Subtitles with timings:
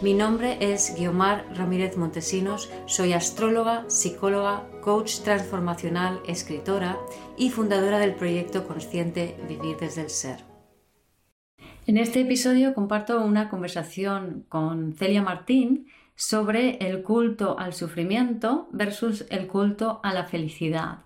[0.00, 6.96] Mi nombre es Guiomar Ramírez Montesinos, soy astróloga, psicóloga, coach transformacional, escritora
[7.36, 10.44] y fundadora del proyecto consciente Vivir desde el Ser.
[11.88, 19.26] En este episodio comparto una conversación con Celia Martín sobre el culto al sufrimiento versus
[19.30, 20.98] el culto a la felicidad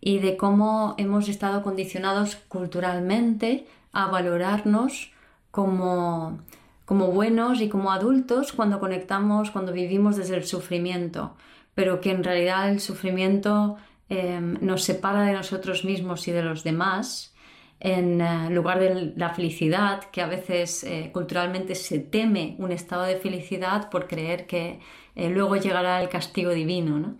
[0.00, 5.12] y de cómo hemos estado condicionados culturalmente a valorarnos
[5.52, 6.40] como
[6.90, 11.36] como buenos y como adultos cuando conectamos, cuando vivimos desde el sufrimiento,
[11.76, 13.76] pero que en realidad el sufrimiento
[14.08, 17.32] em, nos separa de nosotros mismos y de los demás,
[17.78, 23.04] en eh, lugar de la felicidad, que a veces eh, culturalmente se teme un estado
[23.04, 24.80] de felicidad por creer que
[25.14, 27.14] eh, luego llegará el castigo divino.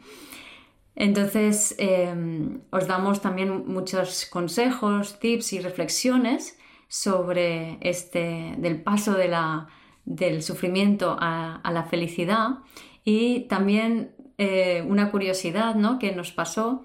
[0.96, 6.56] Entonces, em, os damos también muchos consejos, tips y reflexiones
[6.90, 9.68] sobre este, del paso de la,
[10.04, 12.58] del sufrimiento a, la felicidad
[13.04, 16.00] y también eh, una curiosidad ¿no?
[16.00, 16.84] que nos pasó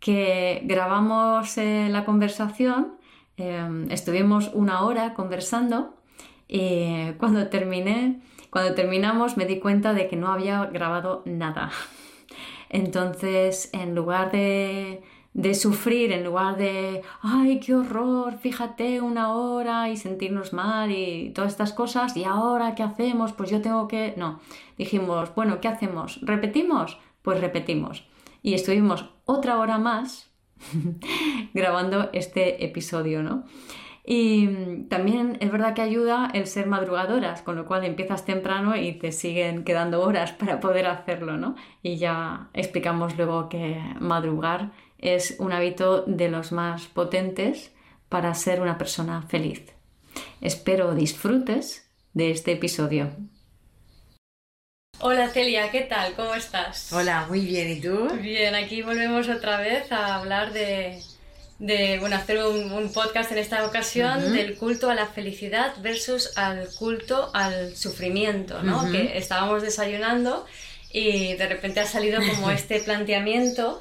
[0.00, 2.94] que grabamos eh, la conversación,
[3.36, 5.96] eh, estuvimos una hora conversando
[6.48, 11.70] y cuando terminé, cuando terminamos me di cuenta de que no había grabado nada.
[12.70, 15.02] Entonces, en lugar de
[15.34, 21.30] de sufrir en lugar de, ay, qué horror, fíjate una hora y sentirnos mal y
[21.34, 23.32] todas estas cosas, y ahora, ¿qué hacemos?
[23.32, 24.14] Pues yo tengo que...
[24.16, 24.40] No,
[24.76, 26.20] dijimos, bueno, ¿qué hacemos?
[26.22, 26.98] ¿Repetimos?
[27.22, 28.04] Pues repetimos.
[28.42, 30.30] Y estuvimos otra hora más
[31.54, 33.44] grabando este episodio, ¿no?
[34.04, 38.94] Y también es verdad que ayuda el ser madrugadoras, con lo cual empiezas temprano y
[38.94, 41.54] te siguen quedando horas para poder hacerlo, ¿no?
[41.82, 47.72] Y ya explicamos luego que madrugar es un hábito de los más potentes
[48.08, 49.62] para ser una persona feliz.
[50.40, 53.10] Espero disfrutes de este episodio.
[55.00, 56.14] Hola Celia, ¿qué tal?
[56.14, 56.92] ¿Cómo estás?
[56.92, 58.08] Hola, muy bien, ¿y tú?
[58.20, 61.02] Bien, aquí volvemos otra vez a hablar de,
[61.98, 67.30] bueno, hacer un, podcast en esta ocasión del culto a la felicidad versus al culto
[67.34, 68.88] al sufrimiento, ¿no?
[68.92, 70.46] Que estábamos desayunando
[70.92, 73.80] y de repente ha salido como este planteamiento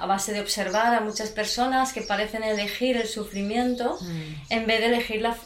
[0.00, 4.52] a base de observar a muchas personas que parecen elegir el sufrimiento mm.
[4.52, 5.36] en vez de elegir la,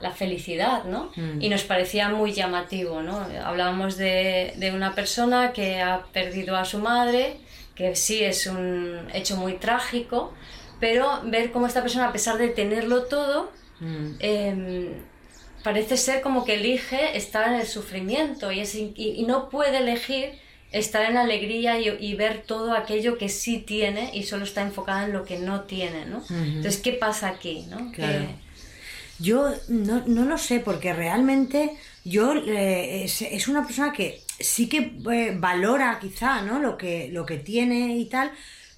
[0.00, 1.10] la, felicidad, ¿no?
[1.16, 1.40] Mm.
[1.40, 3.26] Y nos parecía muy llamativo, ¿no?
[3.44, 7.38] Hablábamos de, de, una persona que ha perdido a su madre,
[7.74, 10.34] que sí es un hecho muy trágico,
[10.78, 14.14] pero ver cómo esta persona, a pesar de tenerlo todo, mm.
[14.18, 15.11] em,
[15.62, 20.30] parece ser como que elige estar en el sufrimiento y, es, y, no puede elegir
[20.72, 25.04] estar en la alegría y, ver todo aquello que sí tiene y solo está enfocada
[25.04, 26.22] en lo que no tiene, ¿no?
[26.30, 27.92] Entonces, ¿qué pasa aquí, no?
[29.18, 34.96] Yo no, no, lo sé, porque realmente yo eh, es, una persona que sí que
[35.12, 36.58] eh, valora quizá, ¿no?
[36.58, 38.32] Lo que, lo que tiene y tal,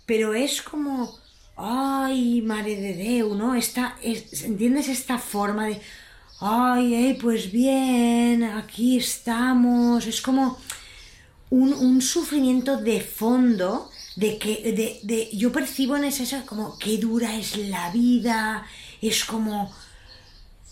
[0.04, 1.16] pero es como,
[1.56, 3.54] ay, madre de Deu, ¿no?
[3.54, 5.80] Esta, ¿Entiendes esta forma de
[6.40, 10.06] ay, pues bien, aquí estamos.
[10.06, 10.58] Es como
[11.50, 17.36] un, sufrimiento de fondo, de que de, de, yo percibo en esa como qué dura
[17.36, 18.66] es la vida,
[19.00, 19.72] es como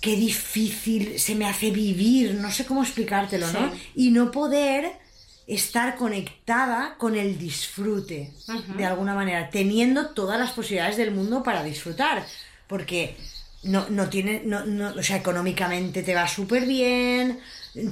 [0.01, 3.73] qué difícil se me hace vivir, no sé cómo explicártelo, ¿no?
[3.95, 5.01] Y no poder
[5.47, 8.33] estar conectada con el disfrute,
[8.77, 12.27] de alguna manera, teniendo todas las posibilidades del mundo para disfrutar.
[12.67, 13.17] Porque
[13.63, 17.41] no, no tiene, no, no, o sea, económicamente te va súper bien,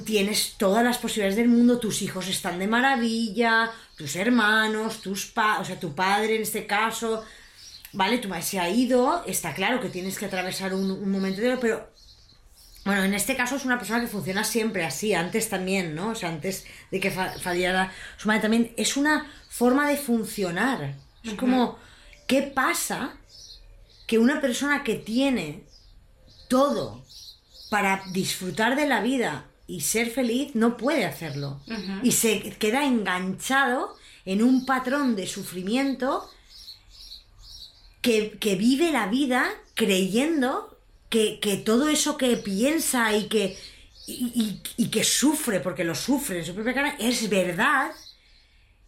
[0.05, 5.59] tienes todas las posibilidades del mundo, tus hijos están de maravilla, tus hermanos, tus pa
[5.59, 7.23] o sea, tu padre en este caso,
[7.93, 11.57] vale, tu madre se ha ido, está claro que tienes que atravesar un, momento de
[11.57, 11.89] pero
[12.83, 16.09] bueno, en este caso es una persona que funciona siempre así, antes también, ¿no?
[16.09, 20.95] O sea, antes de que fallara su madre también, es una forma de funcionar.
[21.23, 21.77] Es como,
[22.25, 23.17] ¿qué pasa
[24.11, 25.63] que una persona que tiene
[26.49, 27.01] todo
[27.69, 31.61] para disfrutar de la vida y ser feliz no puede hacerlo.
[32.03, 36.29] Y se queda enganchado en un patrón de sufrimiento
[38.01, 40.77] que, vive la vida creyendo
[41.07, 43.57] que, todo eso que piensa y que,
[44.07, 47.91] y, y, que sufre, porque lo sufre en su propia cara, es verdad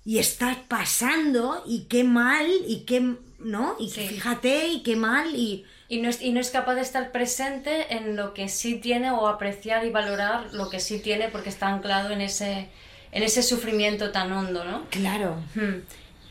[0.04, 3.75] y está pasando y qué mal y qué, ¿no?
[3.80, 5.66] Y fíjate y qué mal y...
[5.90, 9.12] Y no, es, y no es capaz de estar presente en lo que sí tiene
[9.12, 12.69] o apreciar y valorar lo que sí tiene porque está anclado en ese,
[13.12, 14.86] en ese sufrimiento tan hondo, ¿no?
[14.90, 15.38] Claro.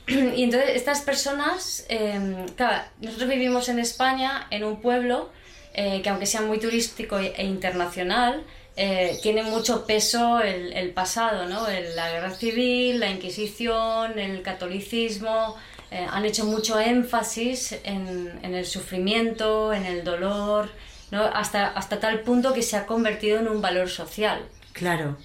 [0.08, 5.30] Y entonces estas personas, em, claro, nosotros vivimos en España, en un pueblo
[5.74, 8.44] eh, que aunque sea muy turístico e, e internacional,
[8.76, 11.66] eh, tiene mucho peso el, el pasado, ¿no?
[11.94, 15.56] la guerra civil, la Inquisición, el catolicismo,
[15.92, 20.70] eh, han hecho mucho énfasis en, en, el sufrimiento, en el dolor,
[21.10, 21.22] ¿no?
[21.22, 24.40] hasta, hasta tal punto que se ha convertido en un valor social.
[24.72, 25.18] Claro.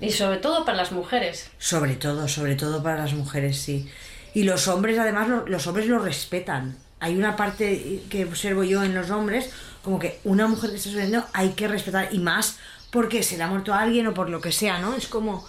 [0.00, 1.50] Y sobre todo para las mujeres.
[1.58, 3.90] Sobre todo, sobre todo para las mujeres, sí.
[4.32, 6.76] Y los hombres, además, los hombres lo respetan.
[7.00, 9.50] Hay una parte que observo yo en los hombres,
[9.82, 12.58] como que una mujer que está sufriendo hay que respetar, y más
[12.92, 14.94] porque se le ha muerto a alguien o por lo que sea, ¿no?
[14.94, 15.44] Es como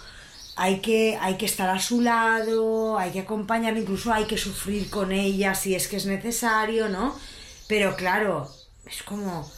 [0.58, 4.90] hay que, hay que estar a su lado, hay que acompañarla, incluso hay que sufrir
[4.90, 7.16] con ella si es que es necesario, ¿no?
[7.68, 8.50] Pero claro,
[8.84, 9.50] es como...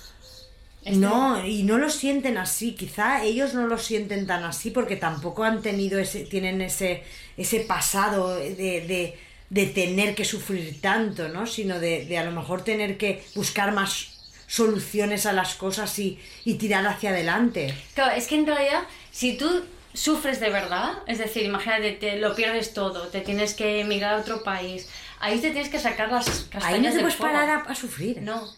[0.85, 5.45] No, y no lo sienten así, quizá ellos no lo sienten tan así porque tampoco
[5.45, 7.03] han tenido ese, tienen ese,
[7.37, 9.15] ese pasado de,
[9.51, 11.47] de, tener que sufrir tanto, ¿no?
[11.47, 14.09] Sino de, de a lo mejor tener que buscar más
[14.47, 17.75] soluciones a las cosas y, y tirar hacia adelante.
[17.95, 22.35] Claro, es que en realidad, si tú sufres de verdad, es decir, imagínate, te lo
[22.35, 24.89] pierdes todo, te tienes que emigrar a otro país,
[25.19, 28.23] ahí te tienes que sacar las castañas Ahí no te puedes parar a, sufrir.
[28.23, 28.49] No.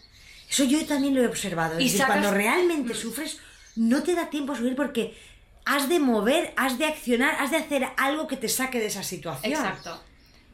[0.49, 1.81] Eso yo también lo he observado.
[1.81, 2.97] Y cuando realmente mm.
[2.97, 3.39] sufres,
[3.77, 5.17] no te da tiempo a subir porque
[5.65, 9.03] has de mover, has de accionar, has de hacer algo que te saque de esa
[9.03, 9.53] situación.
[9.53, 10.01] Exacto.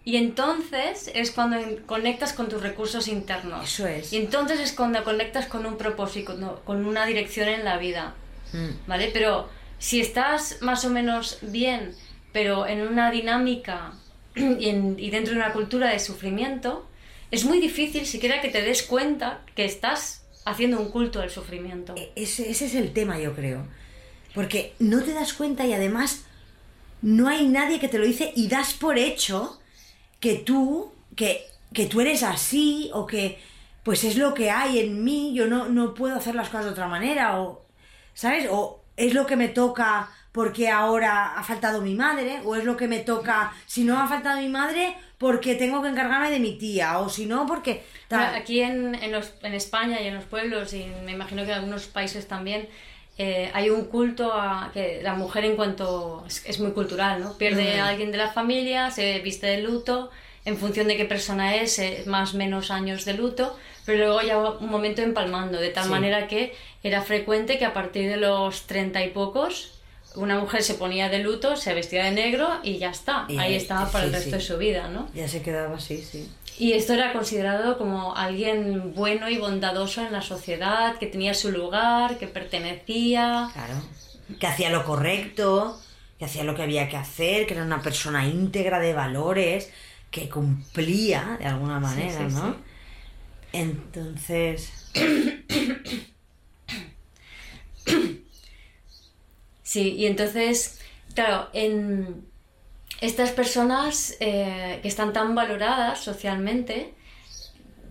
[0.04, 3.64] Y entonces es cuando conectas con tus recursos internos.
[3.64, 4.12] Eso es.
[4.12, 8.14] Y entonces es cuando conectas con un propósito, con una dirección en la vida.
[8.52, 8.86] Mm.
[8.86, 9.10] ¿Vale?
[9.12, 11.94] Pero si estás más o menos bien,
[12.32, 13.92] pero en una dinámica
[14.34, 16.86] y, dentro de una cultura de sufrimiento,
[17.30, 21.94] es muy difícil siquiera que te des cuenta que estás haciendo un culto al sufrimiento.
[21.96, 23.66] E-, ese, ese es el tema, yo creo.
[24.34, 26.24] Porque no te das cuenta y además
[27.02, 29.60] no hay nadie que te lo dice y das por hecho
[30.20, 33.38] que tú, que, que tú eres así o que
[33.84, 36.70] pues es lo que hay en mí, yo no, no puedo hacer las cosas de
[36.72, 37.64] otra manera o,
[38.12, 38.46] ¿sabes?
[38.50, 42.76] O es lo que me toca porque ahora ha faltado mi madre, o es lo
[42.76, 46.58] que me toca, si no ha faltado mi madre, porque tengo que encargarme de mi
[46.58, 47.82] tía, o si no, porque...
[48.10, 51.58] aquí en, en, los, en, España y en los pueblos, y me imagino que en
[51.58, 52.68] algunos países también,
[53.16, 57.36] eh, hay un culto a que la mujer en cuanto es, muy cultural, ¿no?
[57.36, 60.10] Pierde a alguien de la familia, se viste de luto,
[60.44, 64.22] en función de qué persona es, eh, más o menos años de luto, pero luego
[64.22, 68.66] ya un momento empalmando, de tal manera que era frecuente que a partir de los
[68.66, 69.78] treinta y pocos
[70.14, 73.26] una mujer se ponía de luto, se vestía de negro y ya está.
[73.38, 75.08] ahí, estaba para el resto de su vida, ¿no?
[75.14, 76.28] Ya se quedaba así, sí.
[76.58, 81.52] Y esto era considerado como alguien bueno y bondadoso en la sociedad, que tenía su
[81.52, 83.48] lugar, que pertenecía.
[83.52, 83.74] Claro.
[84.40, 85.80] Que hacía lo correcto,
[86.18, 89.70] que hacía lo que había que hacer, que era una persona íntegra de valores,
[90.10, 92.56] que cumplía de alguna manera, ¿no?
[93.52, 94.90] Entonces.
[99.68, 100.78] Sí, y entonces,
[101.12, 102.24] claro, en
[103.02, 106.94] estas personas eh, que están tan valoradas socialmente,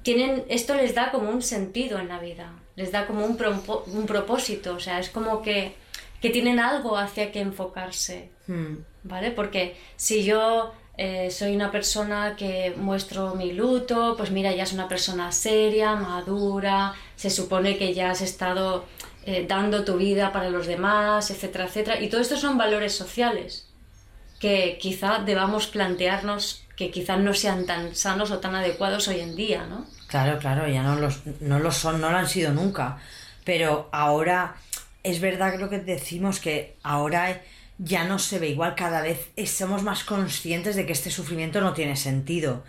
[0.02, 3.38] tienen, esto les da como un sentido en la vida, les da como un,
[3.94, 5.76] un propósito, o sea, es como que,
[6.20, 8.78] que, tienen algo hacia que enfocarse, hmm.
[9.04, 9.30] ¿vale?
[9.30, 14.74] Porque si yo eh, soy una persona que muestro mi luto, pues mira, ya es
[14.74, 18.86] una persona seria, madura, se supone que ya has estado
[19.30, 22.00] eh, dando tu vida para los demás, etcétera, etcétera.
[22.00, 23.68] Y todo esto son valores sociales
[24.40, 29.36] que quizá debamos plantearnos que quizá no sean tan sanos o tan adecuados hoy en
[29.36, 29.86] día, ¿no?
[30.08, 33.00] Claro, claro, ya no los, no lo son, no lo han sido nunca.
[33.44, 34.56] Pero ahora
[35.04, 37.42] es verdad lo que decimos que ahora
[37.80, 41.74] ya no se ve igual, cada vez somos más conscientes de que este sufrimiento no
[41.74, 42.64] tiene sentido.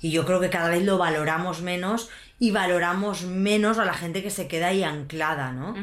[0.00, 4.22] Y yo creo que cada vez lo valoramos menos y valoramos menos a la gente
[4.22, 5.74] que se queda ahí anclada, ¿no?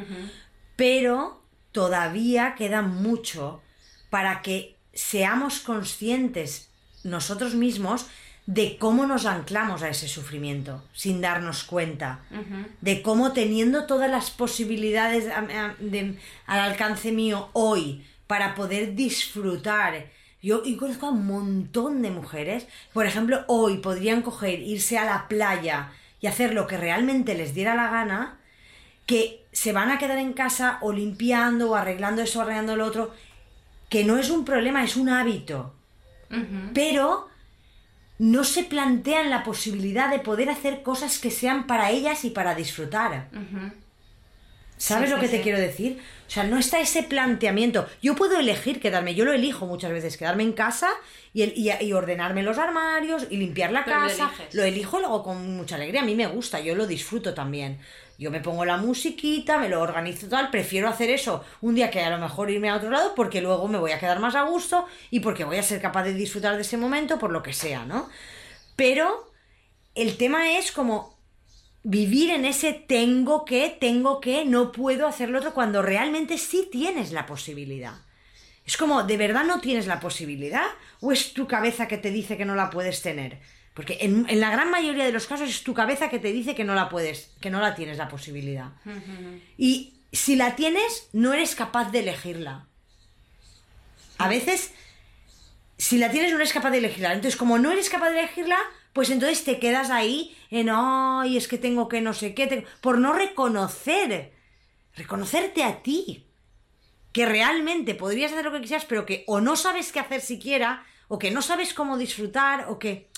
[0.75, 1.41] Pero
[1.71, 3.61] todavía queda mucho
[4.09, 6.69] para que seamos conscientes
[7.03, 8.07] nosotros mismos
[8.45, 12.21] de cómo nos anclamos a ese sufrimiento sin darnos cuenta,
[12.81, 20.07] de cómo teniendo todas las posibilidades al alcance mío hoy para poder disfrutar.
[20.41, 25.27] Yo, conozco a un montón de mujeres, por ejemplo, hoy podrían coger, irse a la
[25.27, 25.91] playa
[26.21, 28.37] y hacer lo que realmente les diera la gana,
[29.05, 33.11] que se van a quedar en casa o limpiando o arreglando eso, arreglando lo otro,
[33.89, 35.75] que no es un problema, es un hábito.
[36.73, 37.27] Pero
[38.19, 42.55] no se plantean la posibilidad de poder hacer cosas que sean para ellas y para
[42.55, 43.29] disfrutar.
[44.83, 46.01] ¿Sabes Sí, lo sí, que te quiero decir?
[46.27, 47.87] O sea, no está ese planteamiento.
[48.01, 50.89] Yo puedo elegir quedarme, yo lo elijo muchas veces, quedarme en casa
[51.33, 54.25] y, el- y- y ordenarme los armarios y limpiar la Pero lo casa.
[54.25, 54.55] eliges.
[54.55, 56.01] Lo elijo luego con mucha alegría.
[56.01, 57.79] A mí me gusta, yo lo disfruto también.
[58.17, 60.49] Yo me pongo la musiquita, me lo organizo tal.
[60.49, 63.67] Prefiero hacer eso un día que a lo mejor irme a otro lado porque luego
[63.67, 66.55] me voy a quedar más a gusto y porque voy a ser capaz de disfrutar
[66.55, 68.09] de ese momento por lo que sea, ¿no?
[68.75, 69.31] Pero
[69.95, 71.17] el tema es como
[71.83, 77.11] vivir en ese tengo que, tengo que, no puedo hacerlo otro, cuando realmente sí tienes
[77.11, 77.95] la posibilidad.
[78.65, 80.65] Es como, ¿de verdad no tienes la posibilidad?
[80.99, 83.39] ¿O es tu cabeza que te dice que no la puedes tener?
[83.73, 86.55] Porque en, en la gran mayoría de los casos es tu cabeza que te dice
[86.55, 88.71] que no la puedes, que no la tienes la posibilidad.
[89.57, 92.67] Y si la tienes, no eres capaz de elegirla.
[94.17, 94.71] A veces
[95.81, 97.11] si la tienes no eres capaz de elegirla.
[97.11, 98.59] Entonces, como no eres capaz de elegirla,
[98.93, 102.67] pues entonces te quedas ahí en, ay, es que tengo que no sé qué, tengo-",
[102.81, 104.33] por no reconocer,
[104.95, 106.25] reconocerte a ti,
[107.11, 110.85] que realmente podrías hacer lo que quisieras, pero que o no sabes qué hacer siquiera,
[111.07, 113.09] o que no sabes cómo disfrutar, o que...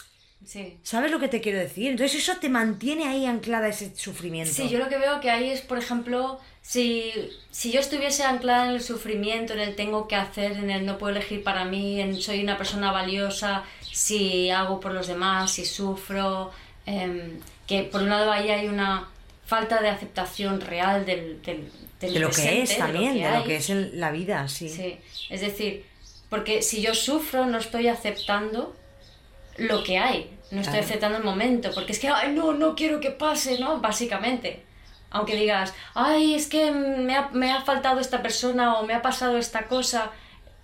[0.46, 0.78] Sí.
[0.84, 1.92] ¿Sabes lo que te quiero decir?
[1.92, 4.52] Entonces eso te mantiene ahí anclada ese sufrimiento.
[4.52, 7.14] Sí, yo lo que veo que ahí es, por ejemplo, si,
[7.50, 10.98] si yo estuviese anclada en el sufrimiento, en el tengo que hacer, en el no
[10.98, 13.64] puedo elegir para mí, en soy una persona valiosa,
[13.94, 16.52] si hago por los demás, si sufro,
[16.86, 19.08] em, que por un lado ahí hay una
[19.46, 21.72] falta de aceptación real del, del,
[22.02, 24.48] del de lo que es de lo también, de lo que es el- la vida,
[24.48, 24.68] sí.
[24.68, 24.98] Sí,
[25.30, 25.86] es decir,
[26.30, 28.76] porque si yo sufro no estoy aceptando
[29.58, 30.86] lo que hay, no estoy Claro.
[30.88, 33.80] aceptando el momento, porque es que, ay, no, no quiero que pase, ¿no?
[33.80, 34.64] Básicamente.
[35.12, 39.02] Aunque digas, ay, es que me ha, me ha faltado esta persona o me ha
[39.04, 40.12] pasado esta cosa,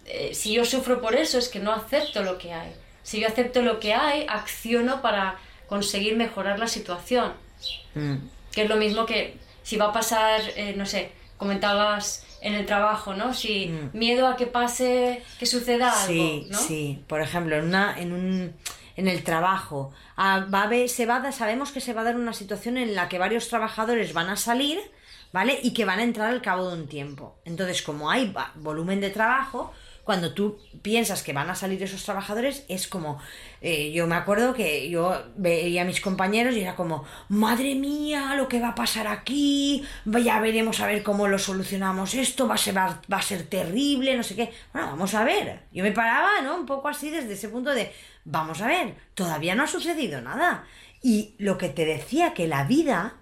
[0.06, 2.74] eh, si yo sufro por eso es que no acepto lo que hay.
[3.10, 5.38] Si yo acepto lo que hay, acciono para
[5.68, 7.34] conseguir mejorar la situación.
[7.96, 8.18] Mm.
[8.52, 12.68] Que es lo mismo que si va a pasar, eh, no sé, comentabas en el
[12.68, 13.34] trabajo, ¿no?
[13.34, 13.98] Si Mm.
[13.98, 16.58] miedo a que pase, que suceda algo, Sí, ¿no?
[16.60, 17.04] sí.
[17.08, 18.54] Por ejemplo, en una, en un,
[18.96, 22.04] en el trabajo, ah, va a haber- se va a sabemos que se va a
[22.04, 24.80] dar una situación en la que varios trabajadores van a salir,
[25.34, 25.60] ¿vale?
[25.64, 27.40] Y que van a entrar al cabo de un tiempo.
[27.44, 29.74] Entonces, como hay volumen de trabajo,
[30.10, 33.22] cuando tú piensas que van a salir esos trabajadores, es como,
[33.62, 38.34] eh, yo me acuerdo que yo veía a mis compañeros y era como, madre mía,
[38.34, 42.56] lo que va a pasar aquí, ya veremos a ver cómo lo solucionamos esto, va
[42.56, 44.52] a ser, va, va a ser terrible, no sé qué.
[44.74, 45.60] Bueno, vamos a ver.
[45.72, 46.56] Yo me paraba, ¿no?
[46.56, 47.92] Un poco así desde ese punto de,
[48.26, 50.66] vamos a ver, todavía no ha sucedido nada.
[51.04, 53.19] Y lo que te decía, que la vida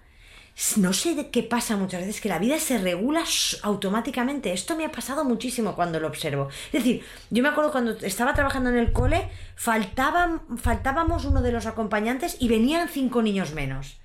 [0.76, 3.24] no sé de qué pasa muchas veces, que la vida se regula
[3.62, 4.52] automáticamente.
[4.52, 6.48] Esto me ha pasado muchísimo cuando lo observo.
[6.66, 11.52] Es decir, yo me acuerdo cuando estaba trabajando en el cole, faltaban, faltábamos uno de
[11.52, 14.00] los acompañantes y venían cinco niños menos.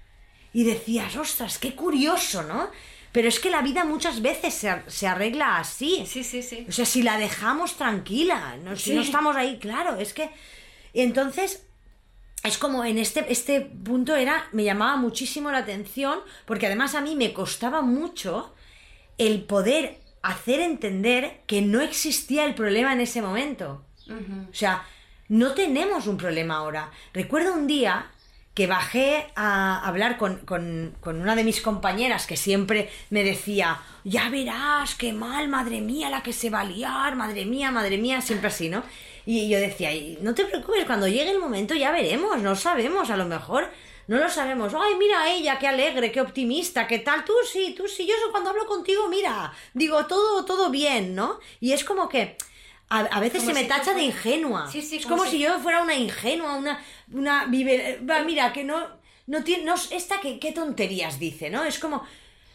[0.53, 2.69] Y decías, ostras, qué curioso, ¿no?
[3.11, 6.05] Pero es que la vida muchas veces se, se arregla así.
[6.07, 6.65] Sí, sí, sí.
[6.69, 10.29] O sea, si la dejamos tranquila, no, si no estamos ahí, claro, es que...
[10.93, 11.65] y Entonces,
[12.43, 17.01] es como en este, este punto era, me llamaba muchísimo la atención, porque además a
[17.01, 18.53] mí me costaba mucho
[19.17, 23.85] el poder hacer entender que no existía el problema en ese momento.
[24.51, 24.83] O sea,
[25.29, 26.91] no tenemos un problema ahora.
[27.13, 28.07] Recuerdo un día
[28.53, 33.79] que bajé a hablar con, con- con una de mis compañeras que siempre me decía,
[34.03, 37.97] ya verás, qué mal, madre mía, la que se va a liar, madre mía, madre
[37.97, 38.83] mía, siempre así, ¿no?
[39.25, 43.09] Y yo decía, "Y no te preocupes, cuando llegue el momento ya veremos, no sabemos,
[43.09, 43.69] a lo mejor
[44.07, 44.73] no lo sabemos.
[44.73, 47.23] Ay, mira ella, qué alegre, qué optimista, qué tal.
[47.23, 51.39] Tú sí, tú sí, yo eso cuando hablo contigo, mira, digo, todo, todo bien, ¿no?
[51.61, 52.35] Y es como que
[52.89, 54.69] a, a veces Como se me si tacha de ingenua.
[54.69, 58.23] Sí, sí, es como como si- si yo fuera una ingenua, una, una vive- va,
[58.23, 58.85] mira, que no,
[59.27, 61.63] no tiene, no, esta que, qué tonterías dice, ¿no?
[61.63, 62.05] Es como,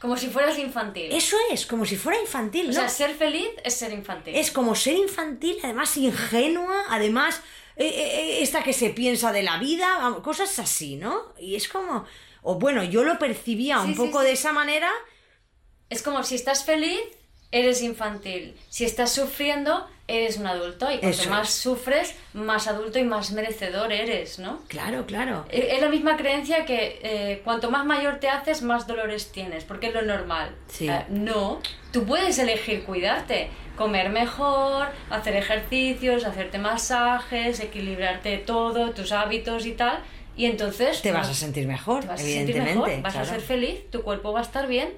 [0.00, 1.10] Como si fueras infantil.
[1.12, 2.72] eso es, como si fuera infantil, o ¿no?
[2.74, 4.34] sea, ser feliz es ser infantil.
[4.36, 7.40] Es como ser infantil, además ingenua, además
[7.76, 11.32] eh, eh, eh, esta que se piensa de la vida, cosas así, ¿no?
[11.38, 12.04] Y es como,
[12.42, 14.26] o bueno, yo lo percibía Sí, un sí, poco sí.
[14.26, 14.90] de esa manera,
[15.90, 17.00] Es como si estás feliz,
[17.50, 18.54] eres infantil.
[18.68, 20.86] Si estás sufriendo, eres un adulto.
[20.90, 21.54] Y cuanto Eso más es.
[21.54, 24.60] sufres, más adulto y más merecedor eres, ¿no?
[24.68, 25.44] claro, claro.
[25.50, 29.64] Eh, Es la misma creencia que eh, cuanto más mayor te haces, más dolores tienes,
[29.64, 30.54] porque es lo normal.
[30.68, 30.88] Sí.
[30.88, 31.60] Eh, no,
[31.92, 39.72] tú puedes elegir cuidarte, comer mejor, hacer ejercicios, hacerte masajes, equilibrarte todo, tus hábitos y
[39.72, 40.00] tal,
[40.36, 43.40] y entonces Te vas a sentir mejor, te vas a sentir mejor, vas a ser
[43.40, 44.90] feliz, tu cuerpo va a estar bien.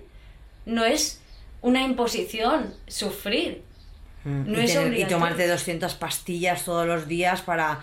[0.66, 1.19] no es
[1.62, 3.62] una imposición sufrir.
[4.24, 4.52] Mm.
[4.52, 7.80] No y, es tener- y tomarte 200 pastillas todos los días para...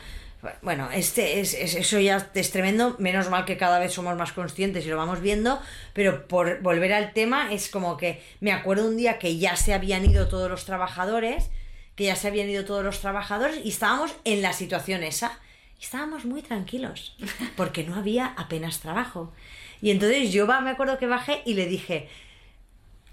[0.61, 2.95] Bueno, este es, es- eso ya es tremendo.
[2.99, 5.59] Menos mal que cada vez somos más conscientes y lo vamos viendo.
[5.93, 9.73] Pero por volver al tema, es como que me acuerdo un día que ya se
[9.73, 11.49] habían ido todos los trabajadores,
[11.95, 15.39] que ya se habían ido todos los trabajadores y estábamos en la situación esa.
[15.79, 17.15] Y estábamos muy tranquilos,
[17.55, 19.33] porque no había apenas trabajo.
[19.81, 22.09] Y entonces yo va- me acuerdo que bajé y le dije,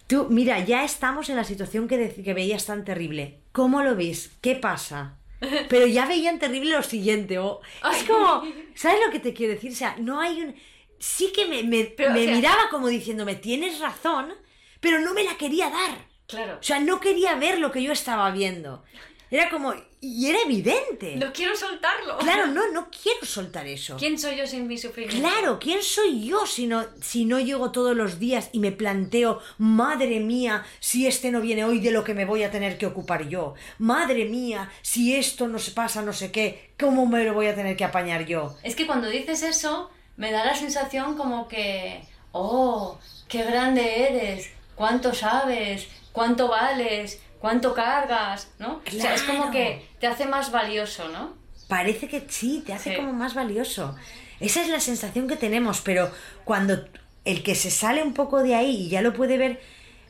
[0.06, 3.40] Tú, mira, ya estamos en la situación que, de- que veías tan terrible.
[3.52, 4.32] ¿Cómo lo ves?
[4.40, 5.16] ¿Qué pasa?
[5.68, 7.38] Pero ya veían terrible lo siguiente.
[7.38, 7.60] O,
[7.92, 8.42] es como,
[8.74, 9.72] ¿sabes lo que te quiero decir?
[9.72, 10.54] O sea, no hay un...
[10.98, 14.32] Sí que me, me, Pero, me o sea- miraba como diciéndome, tienes razón,
[14.80, 16.06] pero no me la quería dar.
[16.26, 16.58] Claro.
[16.60, 18.84] O sea, no quería ver lo que yo estaba viendo.
[19.30, 19.74] Era como...
[20.06, 21.16] Y era evidente.
[21.16, 22.18] No quiero soltarlo.
[22.18, 23.96] Claro, no, no quiero soltar eso.
[23.96, 25.26] ¿Quién soy yo sin mi sufrimiento?
[25.26, 29.40] Claro, ¿quién soy yo si no, si no llego todos los días y me planteo,
[29.56, 32.84] madre mía, si este no viene hoy, de lo que me voy a tener que
[32.84, 33.54] ocupar yo?
[33.78, 37.54] Madre mía, si esto no se pasa, no sé qué, ¿cómo me lo voy a
[37.54, 38.54] tener que apañar yo?
[38.62, 44.50] Es que cuando dices eso, me da la sensación como que, oh, qué grande eres,
[44.74, 48.80] cuánto sabes, cuánto vales, cuánto cargas, ¿no?
[48.86, 51.34] O sea, es como que te hace más valioso, ¿no?
[51.68, 52.96] Parece que sí, te hace Sí.
[52.96, 53.94] como más valioso.
[54.40, 56.10] Esa es la sensación que tenemos, pero
[56.46, 56.82] cuando
[57.26, 59.60] el que se sale un poco de ahí y ya lo puede ver,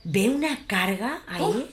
[0.04, 1.64] ve una carga ahí Uf.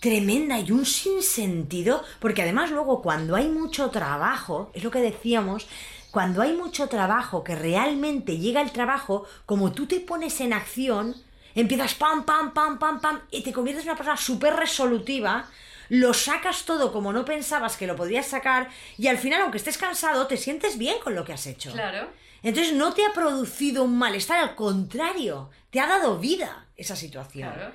[0.00, 5.68] tremenda y un sinsentido, porque además luego cuando hay mucho trabajo, es lo que decíamos,
[6.10, 11.14] cuando hay mucho trabajo, que realmente llega el trabajo, como tú te pones en acción,
[11.54, 15.46] empiezas pam, pam, pam, pam, pam, y te conviertes en una persona súper resolutiva,
[15.88, 18.68] lo sacas todo como no pensabas que lo podrías sacar,
[18.98, 21.72] y al final, aunque estés cansado, te sientes bien con lo que has hecho.
[21.72, 22.08] Claro.
[22.42, 27.52] Entonces no te ha producido un malestar, al contrario, te ha dado vida esa situación.
[27.52, 27.72] Claro.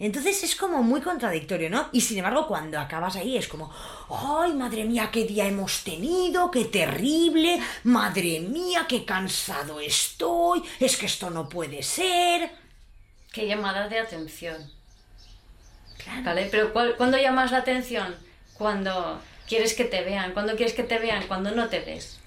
[0.00, 1.88] Entonces es como muy contradictorio, ¿no?
[1.92, 3.72] Y sin embargo, cuando acabas ahí es como,
[4.08, 6.52] ¡ay, madre mía, qué día hemos tenido!
[6.52, 7.60] ¡Qué terrible!
[7.82, 10.62] ¡Madre mía, qué cansado estoy!
[10.78, 12.48] Es que esto no puede ser.
[13.38, 14.56] Qué llamada de atención.
[16.02, 16.22] Claro.
[16.24, 16.48] ¿Vale?
[16.50, 18.16] Pero ¿cuál- ¿cuándo llamas la atención?
[18.54, 20.32] Cuando quieres que te vean.
[20.32, 21.24] ¿Cuándo quieres que te vean?
[21.28, 22.18] Cuando no te ves.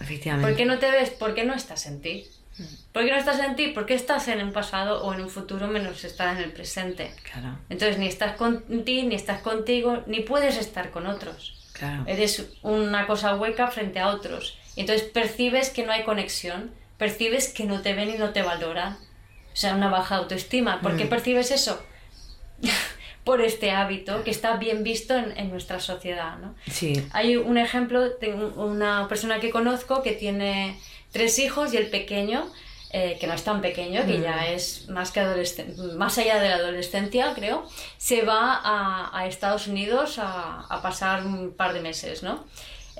[0.00, 0.48] Efectivamente.
[0.48, 1.10] ¿Por qué no te ves?
[1.10, 2.26] Porque no estás en ti.
[2.56, 2.64] Mm.
[2.94, 3.68] ¿Por qué no estás en ti?
[3.68, 7.14] Porque estás en un pasado o en un futuro menos estar en el presente.
[7.30, 11.68] Claro, Entonces ni estás con ti, ni estás contigo, ni puedes estar con otros.
[11.74, 12.04] claro.
[12.06, 14.56] Eres una cosa hueca frente a otros.
[14.76, 18.96] Entonces percibes que no hay conexión, percibes que no te ven y no te valoran.
[19.52, 20.80] O sea, una baja autoestima.
[20.80, 21.08] ¿Por qué Mm.
[21.08, 21.82] percibes eso?
[23.24, 26.54] Por este hábito que está bien visto en, en nuestra sociedad, ¿no?
[26.70, 27.06] Sí.
[27.12, 28.00] Hay un ejemplo
[28.32, 30.78] un- una persona que conozco que tiene
[31.12, 32.50] tres hijos y el pequeño,
[32.92, 35.20] eh, que no es tan pequeño, que ya es más que
[35.96, 41.24] más allá de la adolescencia, creo, se va a, a Estados Unidos a, a pasar
[41.26, 42.44] un par de meses, ¿no?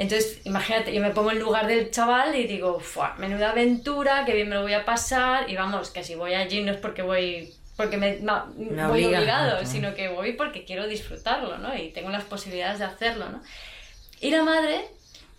[0.01, 4.35] Entonces, imagínate, yo me pongo en lugar del chaval y digo, "Fua, menuda aventura, que
[4.35, 7.03] bien me lo voy a pasar, y vamos, que si voy allí no es porque
[7.03, 8.47] voy porque me, ma-
[8.89, 11.75] voy obliga, obligado, sino que voy porque quiero disfrutarlo, ¿no?
[11.77, 13.41] Y tengo las posibilidades de hacerlo, ¿no?
[14.21, 14.87] Y la madre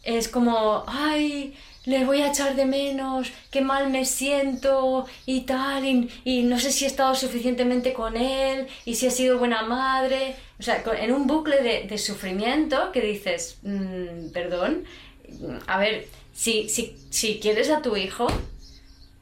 [0.03, 5.85] es como, ay, le voy a echar de menos, qué mal me siento y tal,
[5.85, 9.61] y, y no sé si he estado suficientemente con él, y si he sido buena
[9.63, 10.35] madre.
[10.61, 14.83] O sea, en un bucle de, de sufrimiento que dices, "Mm, perdón,
[15.65, 18.27] a ver, si, si, si quieres a tu hijo,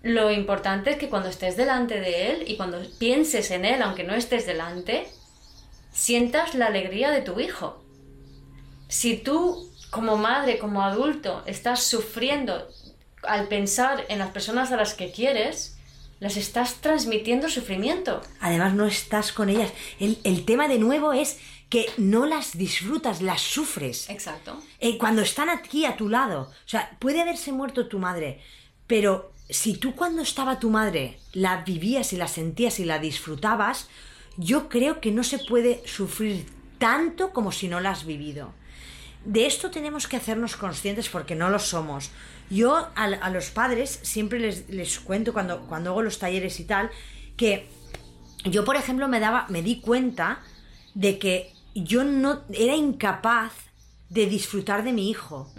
[0.04, 4.04] lo importante es que cuando estés delante de él y cuando pienses en él, aunque
[4.04, 5.08] no estés delante,
[5.94, 7.82] sientas la alegría de tu hijo.
[8.90, 12.68] Si tú, como madre, como adulto, estás sufriendo
[13.24, 15.79] al pensar en las personas a las que quieres,
[16.20, 18.22] las estás transmitiendo sufrimiento.
[18.40, 19.72] Además no estás con ellas.
[20.00, 24.10] El, el tema de nuevo es que no las disfrutas, las sufres.
[24.10, 24.60] Exacto.
[24.80, 26.52] Eh, cuando están aquí a tu lado.
[26.66, 28.42] O sea, puede haberse muerto tu madre,
[28.88, 33.88] pero si tú cuando estaba tu madre la vivías y la sentías y la disfrutabas,
[34.38, 36.46] yo creo que no se puede sufrir
[36.80, 38.54] tanto como si no la has vivido.
[39.26, 42.12] De esto tenemos que hacernos conscientes porque no lo somos.
[42.50, 46.66] Yo a, a los padres siempre les, les cuento cuando, cuando hago los talleres y
[46.66, 46.90] tal,
[47.36, 47.68] que
[48.46, 50.40] yo, por ejemplo, me, daba, me di cuenta
[50.96, 53.54] de que yo no era incapaz
[54.10, 55.54] de disfrutar de mi hijo,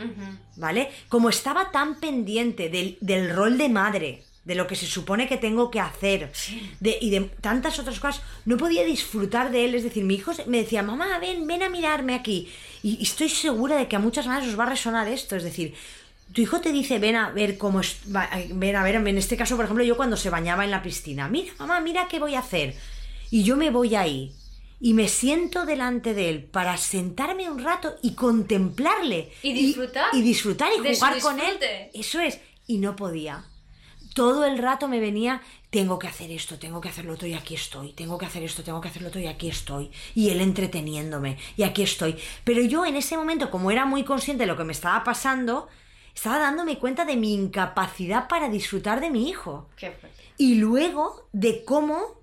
[0.56, 0.90] ¿vale?
[1.08, 5.36] Como estaba tan pendiente del, del rol de madre, de lo que se supone que
[5.36, 6.32] tengo que hacer,
[6.80, 9.74] de, y de tantas otras cosas, no podía disfrutar de él.
[9.74, 12.48] Es decir, mi hijo me decía, mamá, ven, ven a mirarme aquí.
[12.82, 15.36] Y, y estoy segura de que a muchas madres os va a resonar esto.
[15.36, 15.74] Es decir,
[16.32, 19.36] tu hijo te dice, ven a ver cómo es, va- ven a ver, en este
[19.36, 22.34] caso, por ejemplo, yo cuando se bañaba en la piscina, mira, mamá, mira qué voy
[22.34, 22.74] a hacer.
[23.30, 24.32] Y yo me voy ahí
[24.80, 29.30] y me siento delante de él para sentarme un rato y contemplarle.
[29.42, 31.58] Y disfrutar Y, disfrutar y jugar con él.
[31.92, 32.40] Eso es.
[32.66, 33.44] Y no podía.
[34.14, 37.34] Todo el rato me venía, tengo que hacer esto, tengo que hacer lo otro y
[37.34, 39.90] aquí estoy, tengo que hacer esto, tengo que hacer lo otro y aquí estoy.
[40.14, 42.16] Y él entreteniéndome y aquí estoy.
[42.44, 45.68] Pero yo en ese momento, como era muy consciente de lo que me estaba pasando,
[46.14, 49.68] estaba dándome cuenta de mi incapacidad para disfrutar de mi hijo.
[49.76, 49.96] Qué.
[50.36, 52.20] Y luego de cómo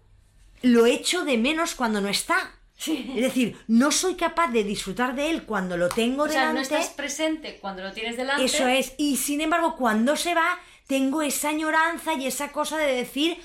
[0.61, 2.53] lo echo de menos cuando no está.
[2.85, 6.59] Es decir, no soy capaz de disfrutar de él cuando lo tengo O sea, no
[6.59, 6.75] delante.
[6.75, 8.43] estás presente cuando lo tienes delante.
[8.43, 8.93] Eso es.
[8.97, 13.37] Y sin embargo, cuando se va, tengo esa añoranza y esa cosa de decir,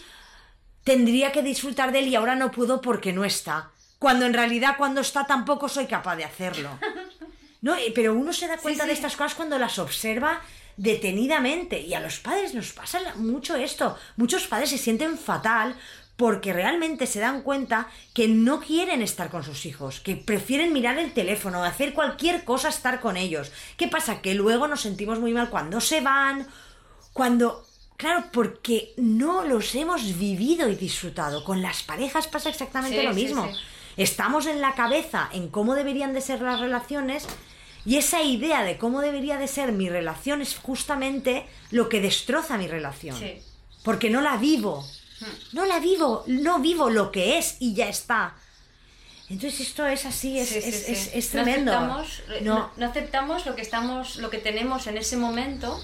[0.84, 3.70] tendría que disfrutar de él y ahora no puedo porque no está.
[3.98, 6.78] Cuando en realidad cuando está tampoco soy capaz de hacerlo.
[7.62, 8.88] No, pero uno se da cuenta sí.
[8.88, 10.40] de estas cosas cuando las observa
[10.76, 11.80] detenidamente.
[11.80, 13.96] Y a los padres nos pasa mucho esto.
[14.16, 15.76] Muchos padres se sienten fatal
[16.16, 20.98] porque realmente se dan cuenta que no quieren estar con sus hijos, que prefieren mirar
[20.98, 23.52] el teléfono, hacer cualquier cosa, estar con ellos.
[23.76, 24.20] ¿Qué pasa?
[24.20, 26.48] Que luego nos sentimos muy mal cuando se van,
[27.12, 27.66] cuando...
[27.96, 31.44] Claro, porque no los hemos vivido y disfrutado.
[31.44, 33.46] Con las parejas pasa exactamente Sí, lo mismo.
[33.46, 33.52] sí.
[33.96, 37.26] Estamos en la cabeza en cómo deberían de ser las relaciones
[37.84, 42.56] y esa idea de cómo debería de ser mi relación es justamente lo que destroza
[42.58, 43.16] mi relación.
[43.16, 43.40] Sí.
[43.84, 44.84] Porque no la vivo.
[45.52, 48.34] No la vivo, no vivo lo que es y ya está.
[49.28, 50.92] Entonces esto es así, es, Sí, sí, es- sí.
[50.92, 51.70] es- es No tremendo.
[51.72, 52.54] aceptamos, No.
[52.58, 55.80] no- no aceptamos lo que estamos, lo que tenemos en ese momento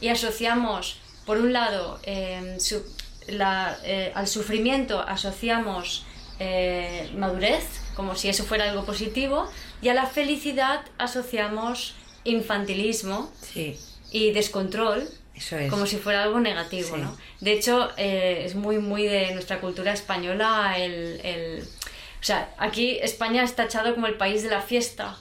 [0.00, 2.82] y asociamos, por un lado, eh, su-
[3.28, 6.04] la- eh, al sufrimiento asociamos
[6.42, 9.46] eh, madurez, como si eso fuera algo positivo,
[9.82, 13.78] y a la felicidad asociamos infantilismo Sí,
[14.10, 15.70] y descontrol, eso es.
[15.70, 17.02] como si fuera algo negativo, Sí.
[17.02, 17.14] ¿no?
[17.40, 22.98] De hecho, eh, es muy, muy de nuestra cultura española el, el- O sea, aquí
[23.02, 25.16] España es tachado como el país de la fiesta,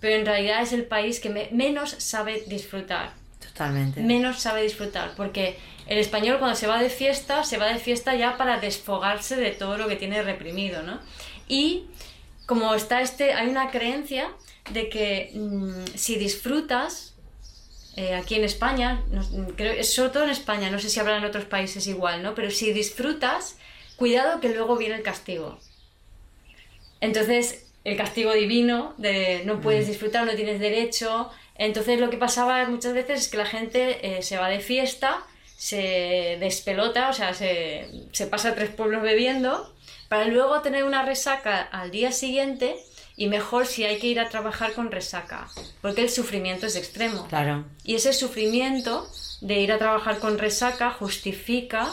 [0.00, 3.12] pero en realidad es el país que me- menos sabe disfrutar.
[3.52, 4.00] Totalmente.
[4.00, 8.14] Menos sabe disfrutar, porque el español cuando se va de fiesta, se va de fiesta
[8.16, 11.00] ya para desfogarse de todo lo que tiene reprimido, ¿no?
[11.48, 11.86] Y
[12.46, 14.30] como está este, hay una creencia
[14.72, 17.14] de que mm, si disfrutas,
[17.96, 21.24] eh, aquí en España, no- creo, sobre todo en España, no sé si habrá en
[21.24, 22.34] otros países igual, ¿no?
[22.34, 23.58] Pero si disfrutas,
[23.96, 25.58] cuidado que luego viene el castigo.
[27.00, 31.30] Entonces, el castigo divino de no puedes disfrutar, no tienes derecho.
[31.64, 35.22] Entonces, lo que pasaba muchas veces es que la gente eh, se va de fiesta,
[35.56, 39.72] se despelota, o sea, se, se pasa tres pueblos bebiendo,
[40.08, 42.74] para luego tener una resaca al día siguiente
[43.16, 45.46] y mejor si hay que ir a trabajar con resaca,
[45.80, 47.28] porque el sufrimiento es extremo.
[47.28, 47.64] Claro.
[47.84, 49.06] Y ese sufrimiento
[49.40, 51.92] de ir a trabajar con resaca justifica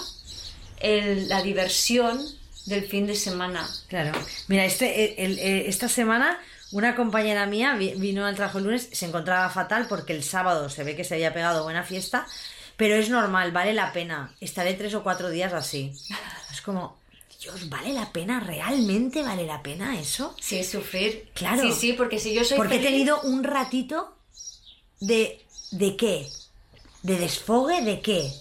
[0.80, 2.20] el- la diversión
[2.66, 3.68] del fin de semana.
[3.88, 4.12] Claro.
[4.48, 6.40] Mira, este, el- el- esta semana
[6.72, 10.70] una compañera mía vi- vino al trabajo el lunes, se encontraba fatal porque el sábado
[10.70, 12.28] se ve que se había pegado buena fiesta,
[12.78, 14.34] pero es normal, vale la pena.
[14.40, 15.92] Estaré tres o cuatro días así.
[16.52, 16.98] Es como,
[17.42, 18.40] Dios, ¿vale la pena?
[18.40, 20.36] ¿Realmente vale la pena eso?
[20.40, 21.30] Sí, sufrir.
[21.34, 21.62] Claro.
[21.64, 24.16] Sí, sí, porque si yo soy Porque he tenido un ratito
[25.00, 25.44] de...
[25.72, 26.28] ¿De qué?
[27.04, 28.32] ¿De desfogue de qué?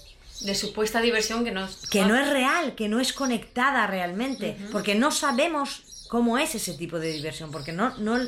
[0.41, 4.95] de supuesta diversión que no que no es real, que no es conectada realmente, porque
[4.95, 8.19] no sabemos cómo es ese tipo de diversión, porque no, no,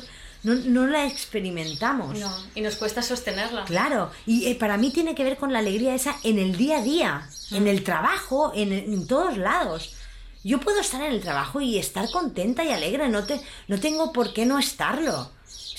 [0.43, 2.17] no, no la experimentamos.
[2.17, 3.65] No, y nos cuesta sostenerla.
[3.65, 6.77] Claro, y eh, para mí tiene que ver con la alegría esa en el día
[6.77, 9.95] a día, en el trabajo, en, en todos lados.
[10.43, 14.11] Yo puedo estar en el trabajo y estar contenta y alegre, no, te, no tengo
[14.11, 15.29] por qué no estarlo.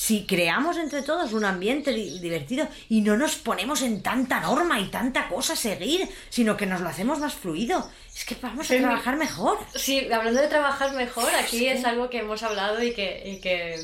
[0.04, 4.80] Si creamos entre todos un ambiente di- divertido y no nos ponemos en tanta norma
[4.80, 8.68] y tanta cosa a seguir, sino que nos lo hacemos más fluido, es que vamos
[8.68, 8.80] a Sí.
[8.80, 9.58] trabajar mejor.
[9.76, 13.76] Sí, hablando de trabajar mejor, aquí es algo que hemos hablado y que, y que,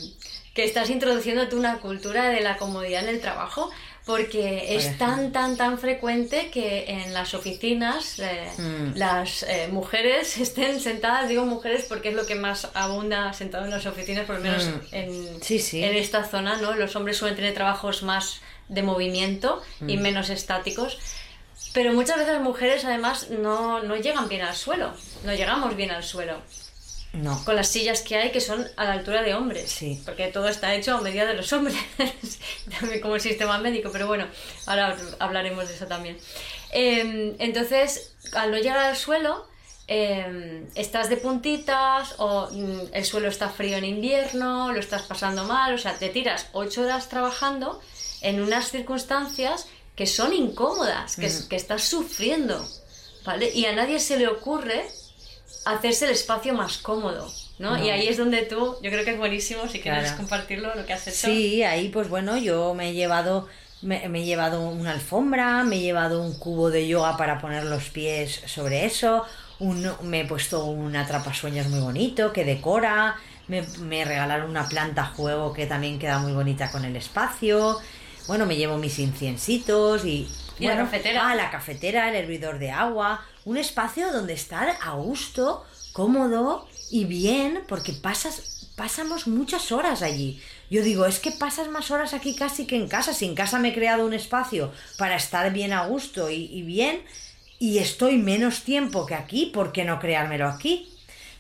[0.55, 3.71] que estás introduciendo tú una cultura de la comodidad en el trabajo,
[4.09, 8.97] porque es tan, tan, tan frecuente que en las oficinas eh, Mm.
[8.97, 13.71] las eh, mujeres estén sentadas, digo mujeres porque es lo que más abunda sentado en
[13.71, 14.81] las oficinas, por lo menos Mm.
[14.93, 15.85] en, Sí, sí.
[15.85, 16.75] en esta zona, ¿no?
[16.75, 20.01] Los hombres suelen tener trabajos más de movimiento y Mm.
[20.01, 20.99] menos estáticos.
[21.75, 24.91] Pero muchas veces las mujeres además no, no llegan bien al suelo,
[25.25, 26.41] no llegamos bien al suelo
[27.23, 27.45] No.
[27.45, 29.71] con las sillas que hay que son a la altura de hombres.
[29.71, 30.01] Sí.
[30.05, 31.77] Porque todo está hecho a medida de los hombres,
[32.81, 34.27] también como el sistema médico, pero bueno,
[34.67, 36.19] ahora hablaremos de eso también.
[36.73, 39.47] Eh, entonces, al no llegar al suelo,
[39.91, 45.45] eh, estás de puntitas o mm, el suelo está frío en invierno, lo estás pasando
[45.45, 47.81] mal, o sea, te tiras ocho horas trabajando
[48.21, 52.69] en unas circunstancias que son incómodas, que, que estás sufriendo,
[53.25, 53.51] ¿vale?
[53.53, 54.87] Y a nadie se le ocurre
[55.71, 57.31] hacerse el espacio más cómodo.
[57.59, 57.83] ¿no?
[57.83, 60.93] Y ahí es donde tú, yo creo que es buenísimo si quieres compartirlo, lo que
[60.93, 61.27] has hecho.
[61.27, 63.49] Sí, ahí pues bueno, yo me he llevado
[63.83, 67.85] me, he llevado una alfombra, me he llevado un cubo de yoga para poner los
[67.91, 69.25] pies sobre eso,
[69.59, 75.07] un, me he puesto un atrapasueños muy bonito que decora, me, me regalaron una planta
[75.07, 77.79] juego que también queda muy bonita con el espacio,
[78.27, 80.29] bueno, me llevo mis inciencitos y...
[80.59, 81.29] ¿Y la cafetera?
[81.29, 87.05] Ah, la cafetera, el hervidor de agua, un espacio donde estar a gusto, cómodo y
[87.05, 90.43] bien, porque pasas, pasamos muchas horas allí.
[90.71, 93.15] Yo digo, es que pasas más horas aquí casi que en casa.
[93.15, 97.03] Si en casa me he creado un espacio para estar bien a gusto y, bien,
[97.59, 100.89] y estoy menos tiempo que aquí, ¿por qué no creármelo aquí?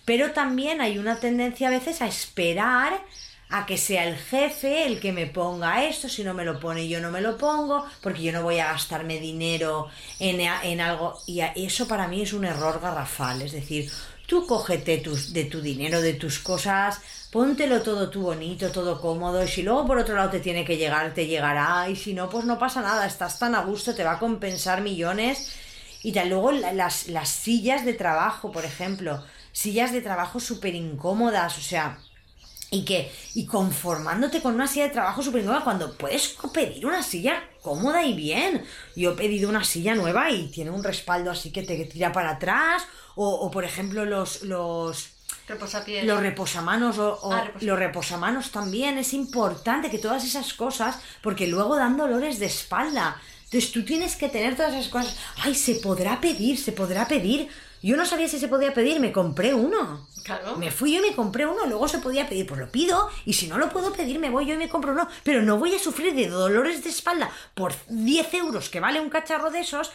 [0.04, 3.02] Pero también hay una tendencia a veces a esperar
[3.50, 6.88] a que sea el jefe el que me ponga esto, si no me lo pone
[6.88, 11.18] yo no me lo pongo, porque yo no voy a gastarme dinero en, en algo,
[11.26, 13.90] y eso para mí es un error garrafal, es decir,
[14.26, 17.00] tú cógete tus, de tu dinero, de tus cosas,
[17.32, 20.76] póntelo todo tú bonito, todo cómodo, y si luego por otro lado te tiene que
[20.76, 24.04] llegar, te llegará, y si no, pues no pasa nada, estás tan a gusto, te
[24.04, 25.54] va a compensar millones.
[26.02, 31.58] Y tal, luego las, las sillas de trabajo, por ejemplo, sillas de trabajo súper incómodas,
[31.58, 31.98] o sea,
[32.70, 37.02] y que y conformándote con una silla de trabajo súper incómoda cuando puedes pedir una
[37.02, 38.64] silla cómoda y bien.
[38.94, 42.31] Yo he pedido una silla nueva y tiene un respaldo así que te tira para
[42.31, 42.83] atrás
[43.14, 45.18] o, o por ejemplo los los
[46.04, 48.98] los reposamanos o, ah, los reposamanos también.
[48.98, 53.20] Es importante que todas esas cosas, porque luego dan dolores de espalda.
[53.44, 55.16] Entonces tú tienes que tener todas esas cosas.
[55.42, 57.48] Ay, se podrá pedir, se podrá pedir.
[57.83, 60.07] Yo no sabía si se podía pedir, me compré uno.
[60.22, 60.57] Claro.
[60.57, 63.35] Me fui yo y me compré uno, luego se podía pedir, pues lo pido, y
[63.35, 65.09] si no lo puedo pedir, me voy yo y me compro uno.
[65.22, 69.11] Pero no voy a sufrir de dolores de espalda por 10 euros que vale un
[69.11, 69.90] cacharro de esos.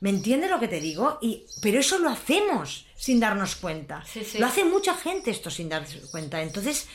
[0.00, 1.18] ¿Me entiendes lo que te digo?
[1.22, 4.04] Y, pero eso lo hacemos sin darnos cuenta.
[4.38, 6.42] Lo hace mucha gente esto sin darse cuenta.
[6.42, 6.88] Entonces,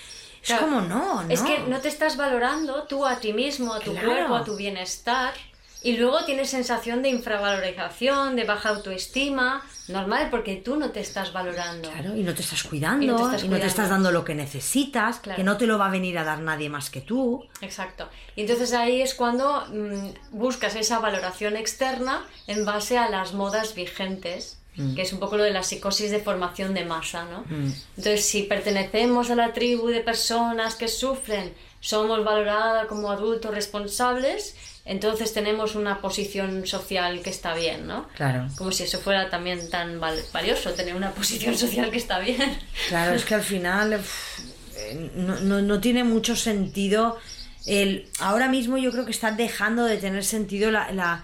[0.43, 1.29] es como no, no.
[1.29, 4.55] Es que no te estás valorando tú a ti mismo, a tu cuerpo, a tu
[4.55, 5.33] bienestar.
[5.81, 11.31] Y luego tienes sensación de infravalorización, de baja autoestima, normal, porque tú no te estás
[11.31, 11.89] valorando.
[11.89, 15.43] Claro, y no te estás cuidando, y no te estás, dando lo que necesitas, que
[15.43, 17.45] no te lo va a venir a dar nadie más que tú.
[17.61, 18.09] Exacto.
[18.35, 23.73] Y entonces ahí es cuando mm, buscas esa valoración externa en base a las modas
[23.73, 24.95] vigentes mm.
[24.95, 27.45] que es un poco lo de la psicosis de formación de masa, ¿no?
[27.47, 27.73] Mm.
[27.97, 34.55] Entonces, si pertenecemos a la tribu de personas que sufren, somos valoradas como adultos responsables
[34.89, 38.07] entonces tenemos una posición social que está bien, ¿no?
[38.15, 38.47] Claro.
[38.57, 42.57] Como si eso fuera también tan valioso, tener una posición social que está bien.
[42.87, 47.19] Claro, es que al final eh, no, tiene mucho sentido.
[47.67, 51.23] El, ahora mismo yo creo que está dejando de tener sentido la, la,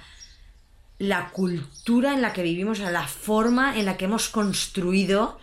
[1.00, 5.40] la cultura en la que vivimos, la forma en la que hemos construido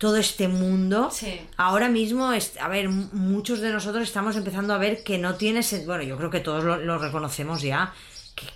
[0.00, 1.10] todo este mundo.
[1.58, 5.88] Ahora mismo, a ver, muchos de nosotros estamos empezando a ver que no tiene sentido.
[5.92, 7.92] Bueno, yo creo que todos lo, reconocemos ya.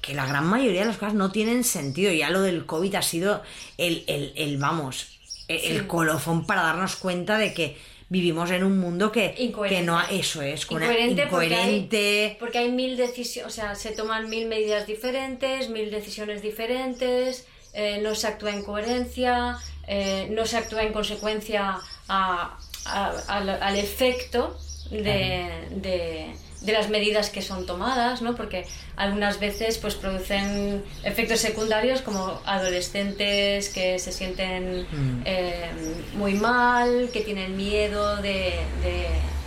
[0.00, 2.10] Que, la gran mayoría de las cosas no tienen sentido.
[2.14, 3.42] Ya lo del COVID ha sido
[3.76, 7.76] el, el, vamos, e, el, colofón para darnos cuenta de que
[8.08, 9.34] vivimos en un mundo que,
[9.68, 12.36] que no eso es incoherente, incoherente.
[12.40, 18.00] Porque, hay, mil decisiones o sea se toman mil medidas diferentes mil decisiones diferentes eh,
[18.02, 24.58] no se actúa en coherencia eh, no se actúa en consecuencia al, efecto
[24.90, 26.34] de,
[26.66, 28.34] las medidas que son tomadas, ¿no?
[28.34, 28.66] porque
[28.96, 35.22] algunas veces pues, producen efectos secundarios como adolescentes que se sienten mm.
[35.24, 35.70] eh,
[36.14, 38.52] muy mal, que tienen miedo de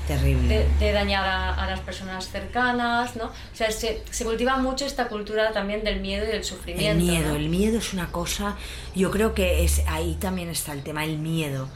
[0.07, 0.65] Terrible.
[0.79, 3.25] De, dañar a, las personas cercanas, ¿no?
[3.25, 7.03] O sea, se, se, cultiva mucho esta cultura también del miedo y del sufrimiento.
[7.03, 8.55] El miedo, el miedo es una cosa,
[8.95, 11.67] yo creo que es ahí también está el tema, el miedo.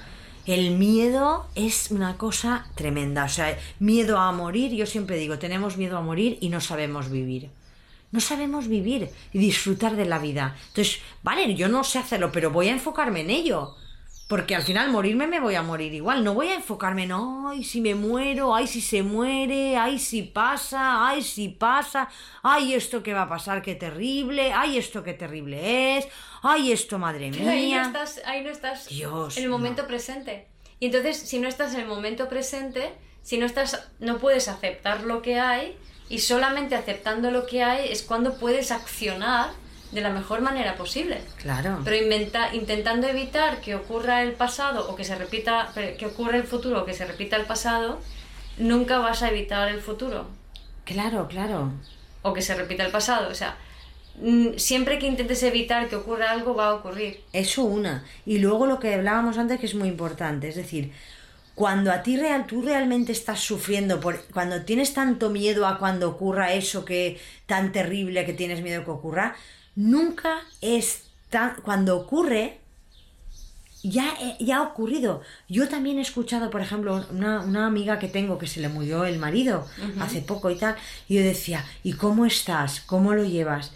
[0.46, 5.78] El miedo es una cosa tremenda, o sea, miedo a morir, yo siempre digo, tenemos
[5.78, 7.50] miedo a morir y no sabemos vivir.
[8.12, 10.56] No sabemos vivir y disfrutar de la vida.
[10.70, 13.76] Entonces, vale, yo no sé hacerlo, pero voy a enfocarme en ello.
[14.32, 16.24] Porque al final morirme me voy a morir igual.
[16.24, 20.22] No voy a enfocarme en, ay, si me muero, ay, si se muere, ay, si
[20.22, 22.08] pasa, ay, si pasa,
[22.41, 26.08] ay, esto que va a pasar, qué terrible, ay, esto qué terrible es,
[26.44, 27.52] ay, esto, madre mía.
[27.52, 30.48] Ahí no estás, ahí no estás Dios, en el momento presente.
[30.80, 35.04] Y entonces, si no estás en el momento presente, si no estás, no puedes aceptar
[35.04, 35.76] lo que hay,
[36.08, 39.50] y solamente aceptando lo que hay es cuando puedes accionar
[39.92, 41.22] de la mejor manera posible.
[41.38, 41.82] Claro.
[41.84, 46.44] Pero inventa, intentando evitar que ocurra el pasado o que se repita, que ocurra el
[46.44, 48.00] futuro o que se repita el pasado,
[48.58, 50.28] nunca vas a evitar el futuro.
[50.86, 51.72] Claro, claro.
[52.22, 53.30] O que se repita el pasado.
[53.30, 53.58] O sea,
[54.22, 57.22] mm, siempre que intentes evitar que ocurra algo, va a ocurrir.
[57.34, 58.06] Eso una.
[58.26, 60.92] Y luego lo que hablábamos antes que es muy importante, es decir,
[61.56, 66.10] cuando a ti real, tú realmente estás sufriendo, por, cuando tienes tanto miedo a cuando
[66.10, 69.36] ocurra eso que tan terrible que tienes miedo que ocurra,
[69.76, 72.60] nunca es tan, cuando ocurre,
[73.84, 75.22] ya, eh, ya ha ocurrido.
[75.50, 79.06] Yo también he escuchado, por ejemplo, una, una amiga que tengo que se le murió
[79.06, 79.66] el marido
[80.00, 80.76] hace poco y tal,
[81.08, 82.82] y yo decía, ¿y cómo estás?
[82.82, 83.72] ¿Cómo lo llevas?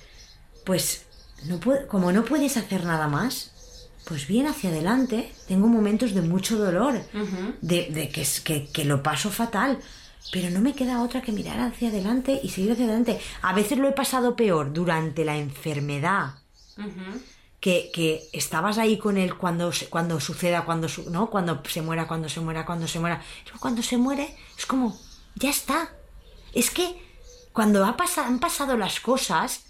[0.63, 1.05] Pues,
[1.45, 3.51] no puedo, como no puedes hacer nada más,
[4.05, 7.01] pues bien hacia adelante, tengo momentos de mucho dolor,
[7.62, 9.79] de, de que, es- que, que lo paso fatal,
[10.31, 13.19] pero no me queda otra que mirar hacia adelante y seguir hacia adelante.
[13.41, 16.35] A veces lo he pasado peor durante la enfermedad,
[17.59, 21.29] que, que estabas ahí con él cuando, cuando suceda, cuando, su- ¿no?
[21.29, 23.21] cuando se muera, cuando se muera, cuando se muera.
[23.59, 24.97] Cuando se muere es como,
[25.35, 25.89] ya está.
[26.53, 27.01] Es que
[27.53, 29.65] cuando ha han pasado las cosas,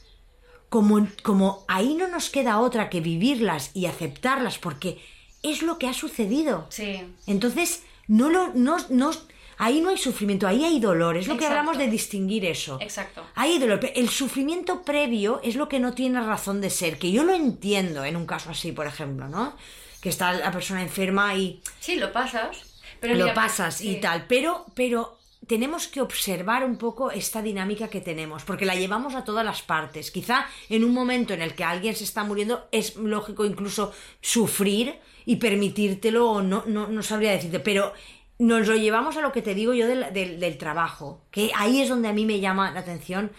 [0.70, 5.00] como, como ahí no nos queda otra que vivirlas y aceptarlas porque
[5.44, 6.66] es lo que ha sucedido.
[6.70, 7.04] Sí.
[7.28, 9.12] Entonces, no lo, no, no,
[9.58, 11.18] ahí no hay sufrimiento, ahí hay dolor.
[11.18, 12.78] Es lo que hablamos de distinguir eso.
[12.82, 13.24] Exacto.
[13.36, 13.80] Ahí hay dolor.
[13.96, 18.04] El sufrimiento previo es lo que no tiene razón de ser, que yo lo entiendo
[18.06, 19.56] en un caso así, por ejemplo, ¿no?
[20.02, 22.82] Que está la persona enferma y Sí, lo pasas.
[23.00, 23.92] Pero lo mira, pasas sí.
[23.92, 28.76] y tal, pero, pero tenemos que observar un poco esta dinámica que tenemos, porque la
[28.76, 30.12] llevamos a todas las partes.
[30.12, 34.96] Quizá en un momento en el que alguien se está muriendo es lógico incluso sufrir
[35.26, 37.94] y permitírtelo, o no, no, no sabría decirte, pero
[38.40, 41.90] nos lo llevamos a lo que te digo yo del, del- trabajo, que ahí es
[41.90, 43.32] donde a mí me llama la atención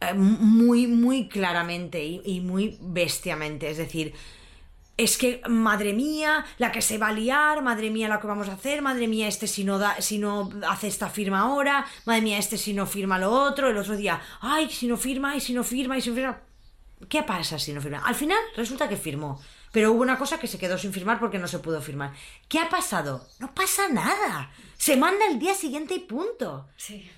[0.00, 3.70] eh, muy, muy claramente y, y muy bestiamente.
[3.70, 4.14] Es decir,
[4.96, 8.48] es que, madre mía, la que se va a liar, madre mía, la que vamos
[8.48, 12.22] a hacer, madre mía, este si no, da, si no hace esta firma ahora, madre
[12.22, 15.40] mía, este si no firma lo otro, el otro día, ay, si no firma, y
[15.40, 16.40] si no firma, y si no firma.
[17.08, 18.02] ¿Qué pasa si no firma?
[18.06, 19.40] Al final resulta que firmó,
[19.72, 22.12] pero hubo una cosa que se quedó sin firmar porque no se pudo firmar.
[22.48, 23.26] ¿Qué ha pasado?
[23.40, 24.50] No pasa nada.
[24.78, 26.68] Se manda el día siguiente y punto.
[26.76, 27.10] Sí.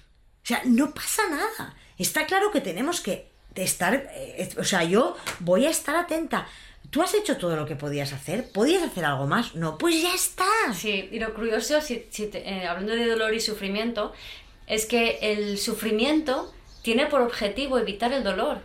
[0.43, 1.75] O sea, no pasa nada.
[1.99, 6.47] Está claro que tenemos que estar, eh, o sea, yo voy a estar atenta.
[6.91, 8.53] ¿Tú has hecho todo lo que podías hacer?
[8.53, 9.55] ¿Podías hacer algo más?
[9.55, 10.45] No, pues ya está.
[10.75, 14.13] Sí, y lo curioso, si, si te- eh, hablando de dolor y sufrimiento,
[14.67, 18.61] es que el sufrimiento tiene por objetivo evitar el dolor.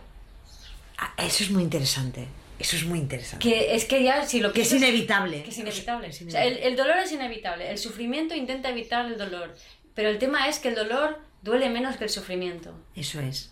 [0.98, 2.28] Ah, Eso es muy interesante.
[2.60, 3.42] Eso es muy interesante.
[3.48, 5.42] Que es que ya, si lo Que es inevitable.
[5.42, 6.08] Que es inevitable.
[6.08, 7.70] Es O sea, el, el dolor es inevitable.
[7.70, 9.56] El sufrimiento intenta evitar el dolor.
[9.94, 12.74] Pero el tema es que el dolor duele menos que el sufrimiento.
[12.94, 13.50] Eso es.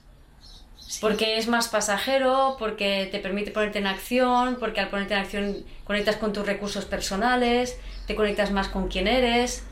[1.01, 5.65] Porque es más pasajero, porque te permite ponerte en acción, porque al ponerte en acción
[5.85, 9.65] conectas con tus recursos personales, te conectas más con quién eres.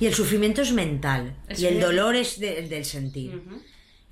[0.00, 1.34] Y el sufrimiento es mental.
[1.48, 3.42] El y el dolor es de- del sentir.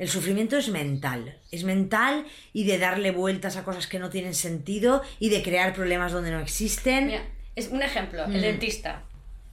[0.02, 1.36] El sufrimiento es mental.
[1.52, 5.72] Es mental y de darle vueltas a cosas que no tienen sentido y de crear
[5.74, 7.06] problemas donde no existen.
[7.06, 7.22] Mira,
[7.54, 9.04] es un ejemplo, el dentista.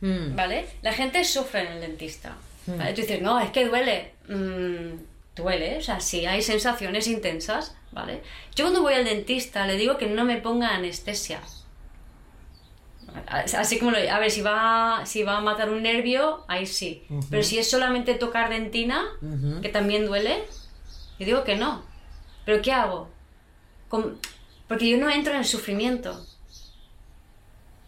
[0.01, 0.35] Mm.
[0.35, 0.65] ¿Vale?
[0.81, 2.35] La gente sufre en el dentista.
[2.65, 2.93] ¿vale?
[2.93, 4.13] Tú dices, no, es que duele.
[4.27, 4.95] Mm,
[5.35, 8.23] duele, o sea, sí, hay sensaciones intensas, ¿vale?
[8.55, 11.41] Yo cuando voy al dentista le digo que no me ponga anestesia.
[13.27, 17.03] Así como lo, a ver, si va, si va a matar un nervio, ahí sí.
[17.29, 19.05] Pero si es solamente tocar dentina,
[19.61, 20.43] que también duele,
[21.19, 21.83] yo digo que no.
[22.45, 23.09] ¿Pero qué hago?
[24.67, 26.25] Porque yo no entro en el sufrimiento.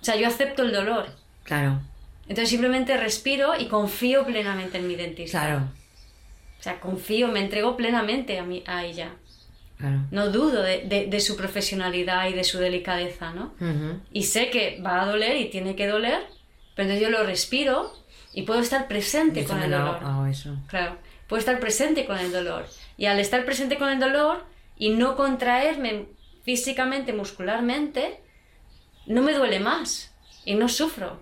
[0.01, 1.07] O sea, yo acepto el dolor.
[1.43, 1.79] Claro,
[2.23, 5.39] Entonces simplemente respiro y confío plenamente en mi dentista.
[5.41, 5.67] claro,
[6.59, 9.09] O sea, confío, me entrego plenamente a, mi, a ella.
[9.81, 9.97] Claro.
[10.11, 13.53] No dudo de, de- de su profesionalidad y de su delicadeza, ¿no?
[14.13, 16.19] Y sé que va a doler y tiene que doler,
[16.75, 17.91] pero entonces yo lo respiro
[18.33, 20.03] y puedo estar presente Yo con el hago- dolor.
[20.05, 20.55] hago eso.
[20.67, 20.95] Claro,
[21.27, 22.65] puedo estar presente con el dolor.
[22.97, 24.45] Y al estar presente con el dolor
[24.77, 26.05] y no contraerme
[26.43, 28.21] físicamente, muscularmente,
[29.07, 30.13] no me duele más
[30.45, 31.19] y no sufro.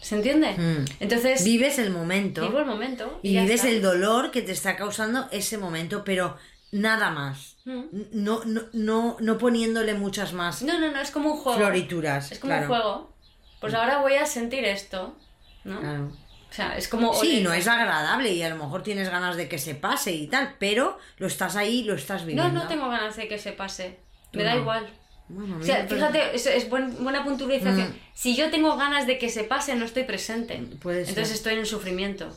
[0.00, 0.52] ¿Se entiende?
[0.52, 0.84] Mm.
[1.00, 2.42] Entonces, Vives el momento.
[2.46, 3.18] vivo el momento.
[3.22, 3.70] Y ya vives está.
[3.70, 6.36] el dolor que te está causando ese momento, pero
[6.74, 7.56] nada más.
[7.64, 7.82] Mm.
[8.12, 11.58] No, no, no, no poniéndole muchas más No, no, no, es como un juego.
[11.58, 12.32] florituras.
[12.32, 12.62] Es como claro.
[12.62, 13.14] un juego.
[13.60, 15.16] Pues ahora voy a sentir esto,
[15.64, 15.80] ¿no?
[15.80, 16.12] Claro.
[16.50, 17.14] O sea, es como...
[17.14, 20.26] Sí, no es agradable y a lo mejor tienes ganas de que se pase y
[20.28, 22.52] tal, pero lo estás ahí, lo estás No, viviendo.
[22.62, 23.98] no tengo ganas de que se pase.
[24.32, 24.60] Me da no.
[24.60, 24.86] igual.
[25.28, 27.88] Bueno, O sea, fíjate, es, es buen- buena puntualización.
[27.88, 27.98] Mm.
[28.12, 30.56] Si yo tengo ganas de que se pase, no estoy presente.
[30.82, 31.10] Puede ser.
[31.10, 32.30] Entonces estoy en el sufrimiento.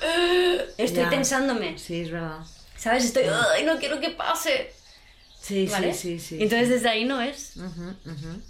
[0.76, 1.10] Estoy Ya.
[1.10, 1.78] tensándome.
[1.78, 2.40] Sí, es verdad.
[2.84, 3.04] ¿Sabes?
[3.06, 3.24] Estoy...
[3.54, 4.70] ¡Ay, no quiero que pase!
[5.40, 5.92] Sí, ¿Vale?
[5.94, 6.42] sí, sí, sí.
[6.42, 7.56] Entonces desde ahí no es.
[7.56, 8.42] Ujú, ujú.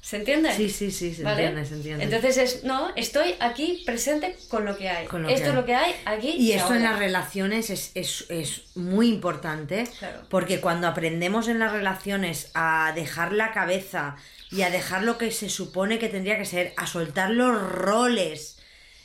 [0.00, 0.54] ¿Se entiende?
[0.56, 1.42] Sí, sí, sí, se ¿Vale?
[1.44, 2.04] entiende, se entiende.
[2.04, 5.06] Entonces es, no, estoy aquí presente con lo que hay.
[5.06, 5.56] Con lo Esto que es hay.
[5.56, 6.90] lo que hay aquí Y esto en ahora.
[6.92, 10.22] las relaciones es, es- es muy importante Claro.
[10.30, 14.16] porque cuando aprendemos en las relaciones a dejar la cabeza
[14.50, 18.56] y a dejar lo que se supone que tendría que ser, a soltar los roles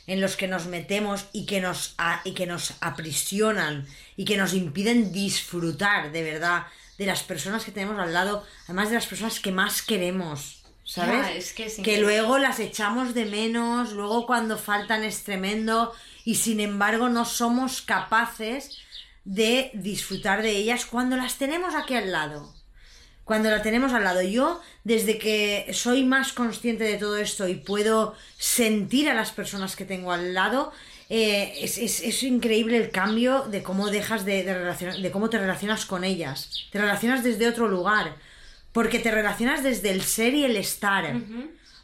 [0.06, 3.86] en los que nos metemos y que nos, a- y que nos aprisionan
[4.16, 6.66] y que nos impiden disfrutar de verdad
[6.98, 10.60] de las personas que tenemos al lado, además de las personas que más queremos.
[10.86, 11.26] ¿Sabes?
[11.26, 15.94] Ya, es que que luego las echamos de menos, luego cuando faltan es tremendo
[16.26, 18.78] y sin embargo no somos capaces
[19.24, 22.54] de disfrutar de ellas cuando las tenemos aquí al lado.
[23.24, 24.20] Cuando la tenemos al lado.
[24.20, 29.76] Yo, desde que soy más consciente de todo esto y puedo sentir a las personas
[29.76, 30.72] que tengo al lado,
[31.10, 35.28] eh, es, es- es increíble el cambio de cómo dejas de, de relacionar- de cómo
[35.30, 36.66] te relacionas con ellas.
[36.72, 38.14] Te relacionas desde otro lugar.
[38.72, 41.04] Porque te relacionas desde el ser y el estar.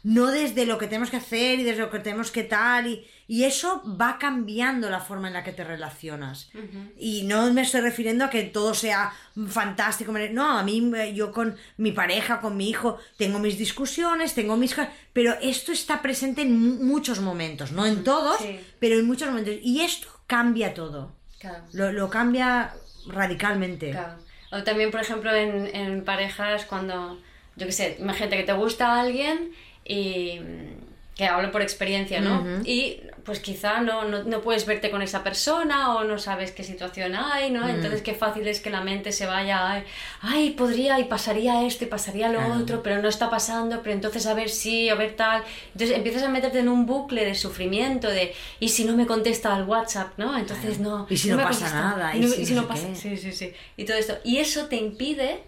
[0.03, 2.87] No desde lo que tenemos que hacer y desde lo que tenemos que tal.
[2.87, 6.49] Y, y eso va cambiando la forma en la que te relacionas.
[6.97, 9.13] Y no me estoy refiriendo a que todo sea
[9.47, 10.11] fantástico.
[10.31, 14.57] No, a mí, eh, yo con mi pareja, con mi hijo, tengo mis discusiones, tengo
[14.57, 14.75] mis...
[15.13, 17.71] Pero esto está presente en mu- muchos momentos.
[17.71, 18.59] No en todos, Sí.
[18.79, 19.53] pero en muchos momentos.
[19.61, 21.13] Y esto cambia todo.
[21.39, 21.63] Claro.
[21.73, 22.73] Lo, lo cambia
[23.07, 23.91] radicalmente.
[23.91, 24.15] Claro.
[24.51, 27.19] O también, por ejemplo, en, en parejas, cuando,
[27.55, 29.51] yo qué sé, imagínate que te gusta alguien
[29.85, 32.43] y mm, que hablo por experiencia, ¿no?
[32.63, 36.63] Y pues quizá no, no, no puedes verte con esa persona o no sabes qué
[36.63, 37.67] situación hay, ¿no?
[37.67, 39.83] Entonces qué fácil es que la mente se vaya, ay,
[40.21, 42.55] ay, podría y pasaría esto y pasaría lo Claro.
[42.63, 45.43] otro, pero no está pasando, pero entonces a ver sí, a ver tal.
[45.73, 49.53] Entonces empiezas a meterte en un bucle de sufrimiento, de, y si no me contesta
[49.53, 50.35] al WhatsApp, ¿no?
[50.35, 51.05] Entonces no.
[51.09, 51.81] Y si no pasa contesta.
[51.81, 52.87] nada, Y, no, si y si no pasa.
[52.95, 53.53] Sí, sí, sí.
[53.77, 54.17] Y todo esto.
[54.23, 55.43] Y eso te impide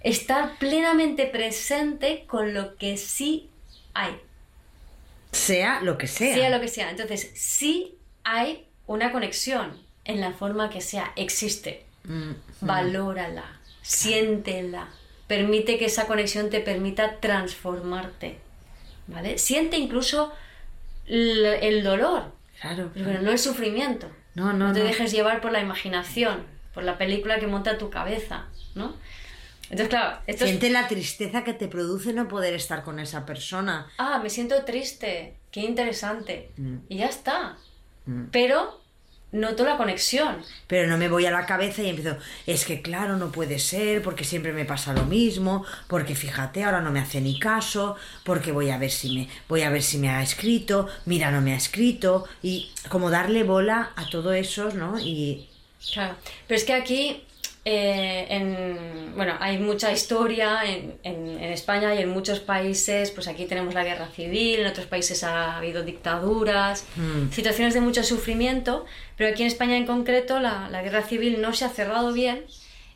[0.00, 3.50] estar plenamente presente con lo que sí
[3.94, 4.16] hay.
[5.32, 6.34] Sea lo que sea.
[6.34, 6.90] Sea lo que sea.
[6.90, 11.12] Entonces, sí hay una conexión en la forma que sea.
[11.16, 11.84] Existe.
[12.04, 12.32] Mm.
[12.60, 13.60] Valórala.
[13.82, 14.88] Siéntela.
[15.26, 18.38] Permite que esa conexión te permita transformarte.
[19.06, 19.38] ¿Vale?
[19.38, 20.32] Siente incluso
[21.06, 22.32] el dolor.
[22.60, 22.90] Claro.
[22.94, 24.10] Pero no el sufrimiento.
[24.34, 24.84] No, no, te no.
[24.86, 26.44] dejes llevar por la imaginación,
[26.74, 28.94] por la película que monta tu cabeza, ¿no?
[29.70, 30.50] Entonces, claro, esto es...
[30.50, 33.86] Siente la tristeza que te produce no poder estar con esa persona.
[33.98, 36.50] Ah, me siento triste, qué interesante.
[36.56, 36.76] Mm.
[36.88, 37.56] Y ya está.
[38.32, 38.80] Pero
[39.32, 40.38] noto la conexión.
[40.66, 42.16] Pero no me voy a la cabeza y empiezo,
[42.46, 46.80] es que claro, no puede ser, porque siempre me pasa lo mismo, porque fíjate, ahora
[46.80, 49.98] no me hace ni caso, porque voy a ver si me, voy a ver si
[49.98, 54.70] me ha escrito, mira, no me ha escrito, y como darle bola a todo eso,
[54.70, 54.98] ¿no?
[54.98, 55.48] Y
[55.92, 56.16] Claro.
[56.46, 57.24] Pero es que aquí,
[57.70, 63.28] eh, en, bueno, hay mucha historia en, en- en España y en muchos países, pues
[63.28, 67.30] aquí tenemos la guerra civil, en otros países ha habido dictaduras, Mm.
[67.32, 71.52] situaciones de mucho sufrimiento, pero aquí en España en concreto la, la guerra civil no
[71.52, 72.46] se ha cerrado bien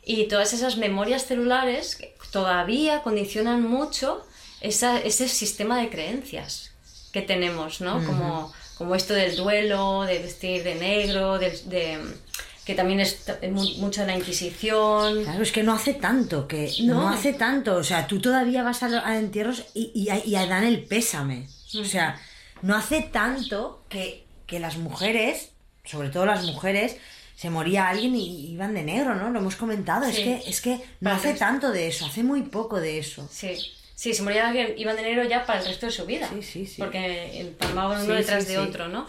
[0.03, 1.97] y todas esas memorias celulares
[2.31, 4.25] todavía condicionan mucho
[4.61, 6.71] esa- ese sistema de creencias
[7.11, 8.03] que tenemos, ¿no?
[8.07, 11.99] como, como esto del duelo, de vestir de negro, del- de,
[12.65, 15.23] que también es mu- mucho de la Inquisición.
[15.23, 17.09] claro, es que no hace tanto, que no, No.
[17.09, 21.47] hace tanto, o sea, tú todavía vas a, entierros y, y, y dan el pésame.
[21.79, 22.19] O sea,
[22.61, 25.49] no hace tanto que, que las mujeres,
[25.83, 26.97] sobre todo las mujeres,
[27.35, 29.29] se moría alguien y iban de negro, ¿no?
[29.31, 32.43] Lo hemos comentado, es que, es que no Para hace tanto de eso, hace muy
[32.43, 33.27] poco de eso.
[33.31, 33.55] Sí,
[33.95, 36.29] sí, se moría alguien, iban de negro ya para el resto de su vida.
[36.31, 36.75] Sí, sí, sí.
[36.77, 39.07] Porque empalmaban uno Sí, detrás sí, de otro, ¿no?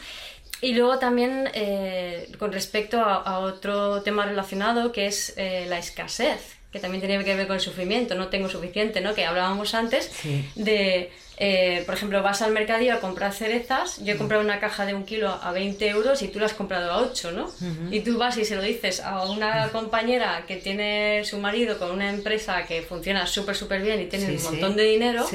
[0.65, 5.79] Y luego también eh, con respecto a, a otro tema relacionado que es eh, la
[5.79, 6.41] escasez,
[6.73, 9.15] que también tiene que ver con el sufrimiento, no tengo suficiente, ¿no?
[9.15, 10.45] Que hablábamos antes Sí.
[10.55, 14.87] de, eh, por ejemplo, vas al mercadillo a comprar cerezas, yo he comprado una caja
[14.87, 17.51] de un kilo a 20 euros y tú la has comprado a 8, ¿no?
[17.91, 21.91] Y tú vas y se lo dices a una compañera que tiene su marido con
[21.91, 24.45] una empresa que funciona súper, súper bien y tiene Sí, un sí.
[24.47, 25.27] montón de dinero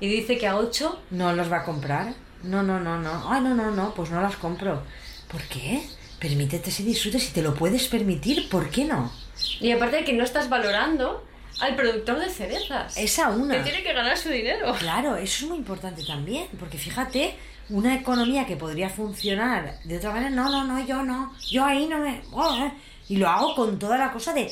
[0.00, 2.14] y dice que a 8 ¿No los va a comprar?
[2.42, 3.30] No, no, no, no.
[3.30, 4.82] Ay, no, no, no, pues no las compro.
[5.28, 5.82] ¿Por qué?
[6.18, 9.12] Permítete ese disfrute si te lo puedes permitir, ¿por qué no?
[9.60, 11.24] Y aparte de que no estás valorando
[11.60, 12.96] al productor de cerezas.
[12.96, 13.56] Esa una.
[13.56, 14.74] Que tiene que ganar su dinero.
[14.78, 17.34] Claro, eso es muy importante también, porque fíjate,
[17.68, 21.86] una economía que podría funcionar de otra manera, no, no, no, yo no, yo ahí
[21.86, 22.22] no me...
[22.32, 22.72] oh, eh.
[23.08, 24.50] Y lo hago con toda la cosa de,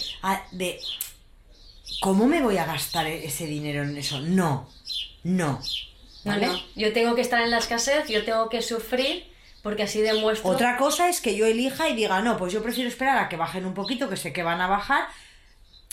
[0.52, 0.80] de...
[2.00, 4.20] ¿Cómo me voy a gastar e- ese dinero en eso?
[4.20, 4.68] No,
[5.22, 5.60] no.
[6.24, 6.46] No, ¿Vale?
[6.46, 6.60] no.
[6.76, 9.24] Yo tengo que estar en la escasez, yo tengo que sufrir,
[9.62, 10.50] porque así demuestro.
[10.50, 13.36] Otra cosa es que yo elija y diga, no, pues yo prefiero esperar a que
[13.36, 15.08] bajen un poquito, que sé que van a bajar,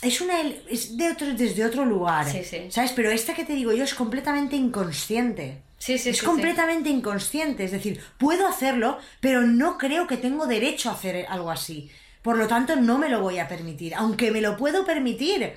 [0.02, 2.30] es una es de otro, desde otro lugar.
[2.30, 2.68] Sí, sí.
[2.70, 2.92] ¿Sabes?
[2.92, 5.62] Pero esta que te digo yo es completamente inconsciente.
[5.80, 7.64] Sí, sí, es sí, completamente inconsciente.
[7.64, 11.90] Es decir, puedo hacerlo, pero no creo que tengo derecho a hacer algo así.
[12.22, 13.96] Por lo tanto, no me lo voy a permitir.
[13.96, 15.54] Aunque me lo puedo permitir,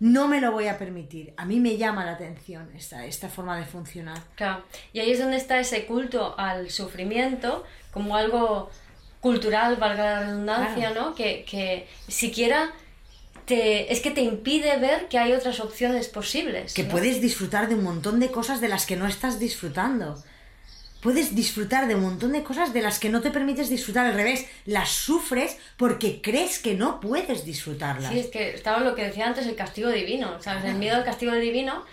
[0.00, 1.34] no me lo voy a permitir.
[1.36, 4.18] A mí me llama la atención esta, esta forma de funcionar.
[4.34, 4.64] Claro.
[4.94, 8.70] Y ahí es donde está ese culto al sufrimiento como algo
[9.20, 11.14] cultural, valga la redundancia, ¿no?
[11.14, 12.72] Que, que siquiera
[13.44, 16.72] te, es que te impide ver que hay otras opciones posibles.
[16.72, 16.90] Que ¿no?
[16.90, 20.22] puedes disfrutar de un montón de cosas de las que no estás disfrutando.
[21.00, 24.06] Puedes disfrutar de un montón de cosas de las que no te permites disfrutar.
[24.06, 28.12] Al revés, las sufres porque crees que no puedes disfrutarlas.
[28.12, 30.64] Sí, es que estaba lo que decía antes, el castigo divino, ¿sabes?
[30.64, 31.84] El miedo al castigo divino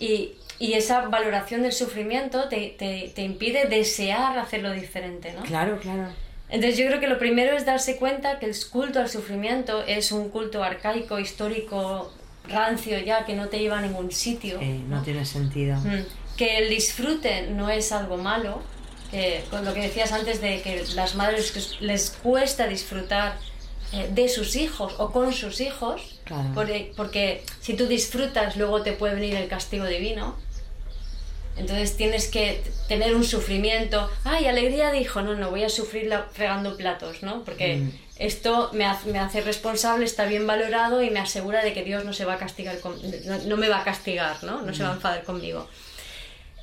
[0.00, 5.42] y, y esa valoración del sufrimiento te, te, te impide desear hacerlo diferente, ¿no?
[5.42, 6.08] Claro, claro.
[6.48, 10.12] Entonces yo creo que lo primero es darse cuenta que el culto al sufrimiento es
[10.12, 12.12] un culto arcaico, histórico,
[12.48, 14.58] rancio ya, que no te lleva a ningún sitio.
[14.60, 15.76] Eh, no tiene sentido.
[15.78, 16.04] Mm.
[16.36, 18.62] Que el disfrute no es algo malo,
[19.50, 23.38] con lo que decías antes de que las madres les cuesta disfrutar
[23.92, 26.50] eh, de sus hijos o con sus hijos, Claro.
[26.54, 30.36] porque, porque si tú disfrutas luego te puede venir el castigo divino.
[31.56, 34.10] Entonces tienes que tener un sufrimiento.
[34.24, 35.22] Ay, alegría de hijo.
[35.22, 37.44] No, no, voy a sufrir la- fregando platos, ¿no?
[37.44, 37.90] Porque Mm.
[38.16, 42.04] esto me hace, me hace responsable, está bien valorado y me asegura de que Dios
[42.04, 44.62] no se va a castigar, con- no, no me va a castigar, ¿no?
[44.62, 45.68] No se va a enfadar conmigo.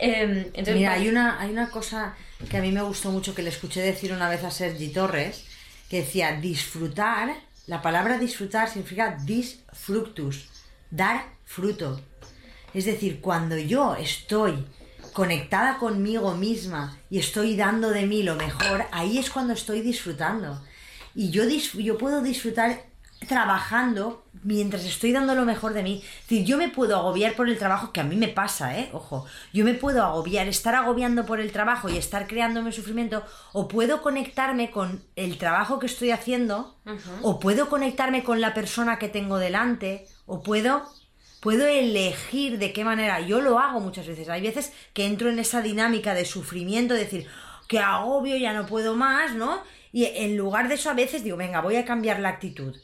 [0.01, 0.75] Em, entonces.
[0.75, 2.15] Mira, hay una, hay una cosa
[2.49, 5.45] que a mí me gustó mucho que le escuché decir una vez a Sergi Torres,
[5.89, 7.33] que decía disfrutar,
[7.67, 10.49] la palabra disfrutar significa disfructus,
[10.89, 12.01] dar fruto.
[12.73, 14.65] Es decir, cuando yo estoy
[15.13, 20.61] conectada conmigo misma y estoy dando de mí lo mejor, ahí es cuando estoy disfrutando.
[21.13, 22.83] Y yo, dis- yo puedo disfrutar
[23.27, 26.03] trabajando mientras estoy dando lo mejor de mí.
[26.03, 28.89] Es decir, yo me puedo agobiar por el trabajo, que a mí me pasa, ¿eh?
[28.93, 33.67] Ojo, yo me puedo agobiar, estar agobiando por el trabajo y estar creándome sufrimiento, o
[33.67, 36.75] puedo conectarme con el trabajo que estoy haciendo,
[37.21, 40.83] o puedo conectarme con la persona que tengo delante, o puedo
[41.41, 43.19] puedo elegir de qué manera.
[43.19, 44.29] Yo lo hago muchas veces.
[44.29, 47.27] Hay veces que entro en esa dinámica de sufrimiento, de decir,
[47.67, 49.63] que agobio, ya no puedo más, ¿no?
[49.91, 52.75] Y en lugar de eso a veces digo, venga, voy a cambiar la actitud.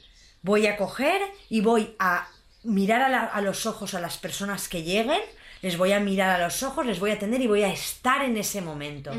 [0.42, 2.28] Voy a coger y voy a
[2.64, 5.22] mirar a, la- a los ojos a las personas que lleguen,
[5.62, 8.24] les voy a mirar a los ojos, les voy a atender y voy a estar
[8.24, 9.12] en ese momento.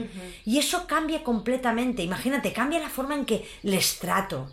[0.44, 2.02] Y eso cambia completamente.
[2.02, 4.50] Imagínate, cambia la forma en que les trato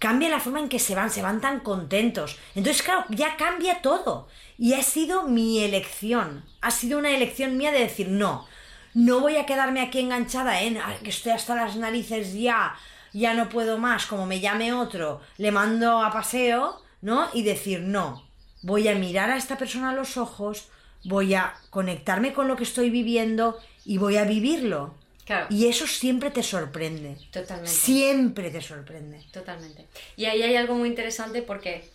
[0.00, 2.38] cambia la forma en que se van, se van tan contentos.
[2.54, 4.28] Entonces, claro, ya cambia todo.
[4.56, 6.44] Y ha sido mi elección.
[6.60, 8.46] Ha sido una elección mía de decir, no,
[8.94, 12.76] no voy a quedarme aquí enganchada en "Ay, que estoy hasta las narices ya,
[13.12, 17.28] ya no puedo más, como me llame otro, le mando a paseo, ¿no?
[17.32, 18.26] Y decir, no,
[18.62, 20.68] voy a mirar a esta persona a los ojos,
[21.04, 24.94] voy a conectarme con lo que estoy viviendo y voy a vivirlo.
[25.24, 25.46] Claro.
[25.50, 27.18] Y eso siempre te sorprende.
[27.30, 27.70] Totalmente.
[27.70, 29.22] Siempre te sorprende.
[29.30, 29.86] Totalmente.
[30.16, 31.88] Y ahí hay algo muy interesante porque,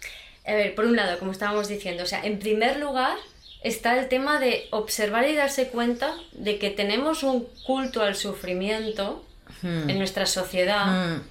[0.45, 3.17] a ver, por un lado, como estábamos diciendo, o sea, en primer lugar
[3.63, 9.25] está el tema de observar y darse cuenta de que tenemos un culto al sufrimiento
[9.63, 11.21] en nuestra sociedad Mm.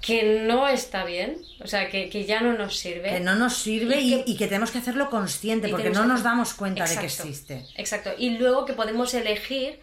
[0.00, 3.10] que no está bien, o sea, que, que ya no nos sirve.
[3.10, 6.04] que no nos sirve Y y, que- y que tenemos que hacerlo consciente porque no
[6.06, 7.66] nos damos cuenta de que existe.
[7.76, 8.10] Exacto.
[8.16, 9.80] Y luego que podemos elegir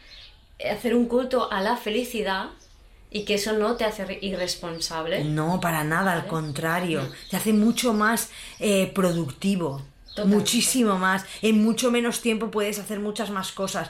[0.72, 2.50] hacer un culto a la felicidad
[3.10, 5.24] y que eso no te hace re- irresponsable.
[5.26, 7.12] No, para nada, al contrario.
[7.30, 9.82] Te hace mucho más eh, productivo.
[10.10, 10.38] Totalmente.
[10.38, 11.26] Muchísimo más.
[11.42, 13.90] En mucho menos tiempo puedes hacer muchas más cosas.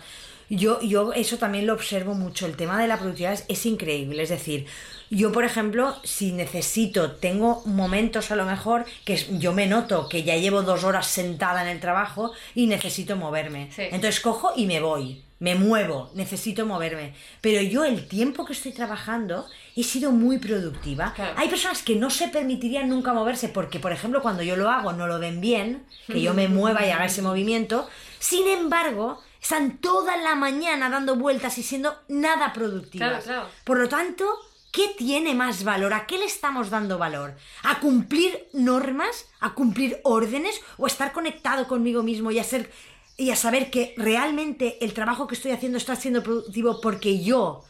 [0.55, 2.45] Yo, yo eso también lo observo mucho.
[2.45, 4.21] El tema de la productividad es, es increíble.
[4.21, 4.67] Es decir,
[5.09, 10.23] yo, por ejemplo, si necesito, tengo momentos a lo mejor que yo me noto que
[10.23, 13.69] ya llevo dos horas sentada en el trabajo y necesito moverme.
[13.71, 13.83] Sí.
[13.91, 15.23] Entonces cojo y me voy.
[15.39, 17.13] Me muevo, necesito moverme.
[17.41, 19.45] Pero yo el tiempo que estoy trabajando
[19.75, 21.13] he sido muy productiva.
[21.13, 21.33] Claro.
[21.37, 24.93] Hay personas que no se permitirían nunca moverse porque, por ejemplo, cuando yo lo hago
[24.93, 27.89] no lo ven bien, que yo me mueva y haga ese movimiento.
[28.19, 33.25] Sin embargo, están toda la mañana dando vueltas y siendo nada productivas.
[33.25, 33.49] Claro, claro.
[33.65, 34.25] Por lo tanto,
[34.71, 35.93] ¿qué tiene más valor?
[35.93, 37.35] ¿A qué le estamos dando valor?
[37.63, 39.25] ¿A cumplir normas?
[39.41, 40.61] ¿A cumplir órdenes?
[40.77, 42.71] ¿O a estar conectado conmigo mismo y a ser
[43.15, 47.63] y a saber que realmente el trabajo que estoy haciendo está siendo productivo porque yo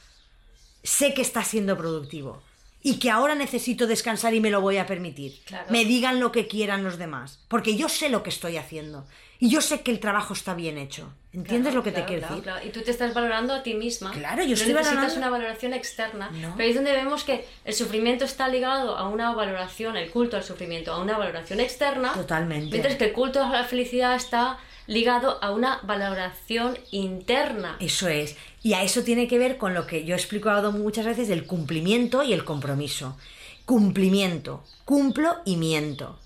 [0.83, 2.41] sé que está siendo productivo
[2.81, 5.41] y que ahora necesito descansar y me lo voy a permitir.
[5.45, 5.65] Claro.
[5.69, 9.05] Me digan lo que quieran los demás, porque yo sé lo que estoy haciendo.
[9.45, 11.11] Y yo sé que el trabajo está bien hecho.
[11.33, 12.43] ¿Entiendes Claro, lo que claro, te quiero claro, decir?
[12.51, 12.65] claro.
[12.67, 14.11] Y tú te estás valorando a ti misma.
[14.11, 16.29] Claro, yo no estoy necesitas valorando- una valoración externa.
[16.31, 16.53] No.
[16.55, 20.37] Pero ahí es donde vemos que el sufrimiento está ligado a una valoración, el culto
[20.37, 22.13] al sufrimiento, a una valoración externa.
[22.13, 22.69] Totalmente.
[22.71, 27.75] Mientras que el culto a la felicidad está ligado a una valoración interna.
[27.79, 28.35] Eso es.
[28.61, 31.45] Y a eso tiene que ver con lo que yo he explicado muchas veces del
[31.45, 33.17] cumplimiento y el compromiso.
[33.65, 34.63] Cumplimiento.
[34.85, 36.19] Cumplo y miento.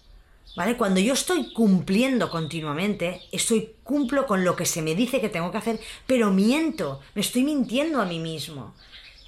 [0.58, 0.76] ¿Vale?
[0.76, 5.52] Cuando yo estoy cumpliendo continuamente, estoy cumplo con lo que se me dice que tengo
[5.52, 8.74] que hacer, pero miento, me estoy mintiendo a mí mismo.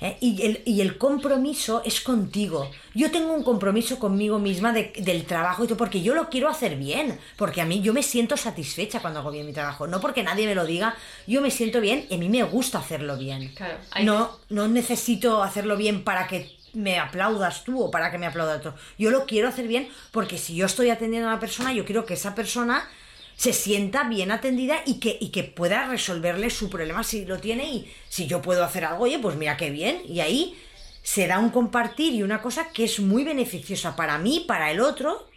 [0.02, 0.18] ¿eh?
[0.22, 2.72] Y, el, y el compromiso es contigo.
[2.96, 6.50] Yo tengo un compromiso conmigo misma de- del trabajo y todo, porque yo lo quiero
[6.50, 10.00] hacer bien, porque a mí yo me siento satisfecha cuando hago bien mi trabajo, no
[10.02, 10.96] porque nadie me lo diga,
[11.28, 13.54] yo me siento bien y a mí me gusta hacerlo bien.
[13.56, 18.26] Claro, No, no necesito hacerlo bien para que me aplaudas tú o para que me
[18.28, 18.76] aplauda otro.
[18.98, 22.06] Yo lo quiero hacer bien porque si yo estoy atendiendo a una persona, yo quiero
[22.06, 22.88] que esa persona
[23.36, 27.72] se sienta bien atendida y que, y que pueda resolverle su problema si lo tiene
[27.72, 30.02] y si yo puedo hacer algo, oye, pues mira qué bien.
[30.06, 30.58] Y ahí
[31.04, 34.82] se da un compartir y una cosa que es muy beneficiosa para mí, para el
[34.82, 35.30] otro.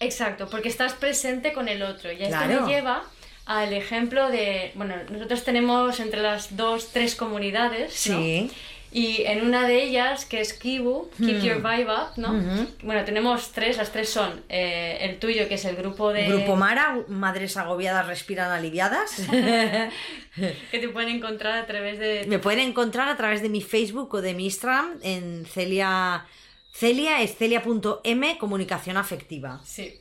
[0.00, 2.12] Exacto, porque estás presente con el otro.
[2.12, 2.66] Y esto Claro.
[2.66, 3.02] me lleva
[3.46, 8.18] al ejemplo de, bueno, nosotros tenemos entre las dos, tres comunidades, ¿no?
[8.18, 8.50] Sí.
[8.96, 12.32] Y en una de ellas, que es Kibu, Keep Your Vibe Up, ¿no?
[12.82, 16.26] Bueno, tenemos tres, las tres son eh, el tuyo, que es el grupo de...
[16.26, 19.20] Grupo Mara, madres agobiadas respiran aliviadas.
[20.70, 22.24] que te pueden encontrar a través de...
[22.26, 26.24] Me pueden encontrar a través de mi Facebook o de mi Instagram en Celia.
[26.78, 29.60] Celia es celia.m comunicación afectiva.
[29.64, 29.98] Sí.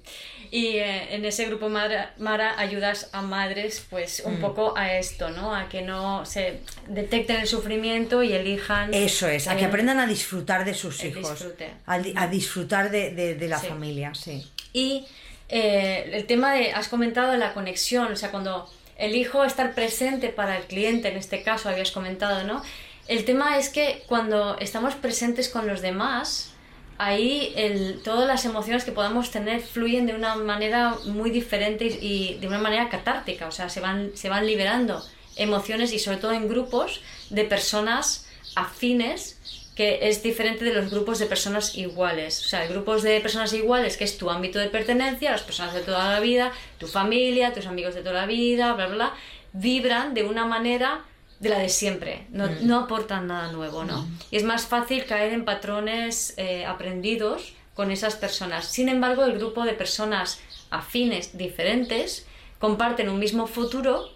[0.52, 4.30] Y eh, en ese grupo Mara, Mara ayudas a madres, pues, Mm.
[4.30, 5.56] un poco a esto, ¿no?
[5.56, 8.94] A que no se detecten el sufrimiento y elijan...
[8.94, 11.46] Eso es, a que aprendan a disfrutar de sus hijos.
[11.86, 13.68] A, di- a disfrutar de, de- de la Sí.
[13.68, 14.46] familia, sí.
[14.74, 15.06] Y
[15.50, 20.58] eh, el tema de, has comentado la conexión, o sea, cuando elijo estar presente para
[20.58, 22.62] el cliente, en este caso habías comentado, ¿no?
[23.08, 26.52] El tema es que cuando estamos presentes con los demás,
[26.98, 32.38] ahí el, todas las emociones que podamos tener fluyen de una manera muy diferente y,
[32.40, 35.04] de una manera catártica, o sea, se van, se van liberando
[35.36, 39.38] emociones y sobre todo en grupos de personas afines
[39.76, 42.46] que es diferente de los grupos de personas iguales.
[42.46, 45.82] O sea, grupos de personas iguales, que es tu ámbito de pertenencia, las personas de
[45.82, 49.14] toda la vida, tu familia, tus amigos de toda la vida, bla, bla, bla,
[49.52, 51.04] vibran de una manera
[51.40, 54.08] de la de siempre, no, no aportan nada nuevo, ¿no?
[54.32, 58.66] Y es más fácil caer en patrones eh, aprendidos con esas personas.
[58.68, 62.26] Sin embargo, el grupo de personas afines, diferentes,
[62.60, 64.10] comparten un mismo futuro,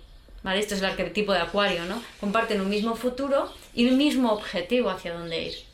[0.43, 0.59] ¿vale?
[0.61, 2.01] Esto es el arquetipo de Acuario, ¿no?
[2.19, 5.69] Comparten un mismo futuro y un mismo objetivo hacia dónde ir.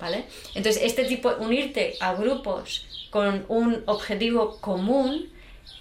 [0.00, 0.24] ¿vale?
[0.54, 5.28] Entonces, este tipo, unirte a grupos con un objetivo común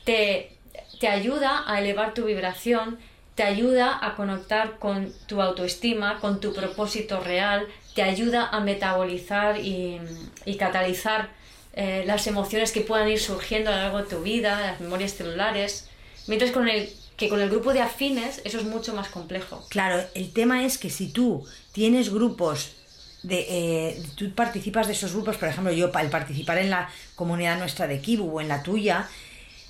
[0.03, 0.55] te,
[0.99, 2.99] te ayuda a elevar tu vibración,
[3.36, 9.59] te ayuda a conectar con tu autoestima, con tu propósito real, te ayuda a metabolizar
[9.59, 9.99] y,
[10.45, 11.29] y catalizar
[11.73, 15.13] eh, las emociones que puedan ir surgiendo a lo largo de tu vida, las memorias
[15.15, 15.89] celulares,
[16.27, 19.65] mientras con el, que con el grupo de afines eso es mucho más complejo.
[19.69, 22.71] Claro, el tema es que si tú tienes grupos
[23.23, 27.57] de, eh, tú participas de esos grupos, por ejemplo, yo al participar en la comunidad
[27.59, 29.09] nuestra de Kibu o en la tuya,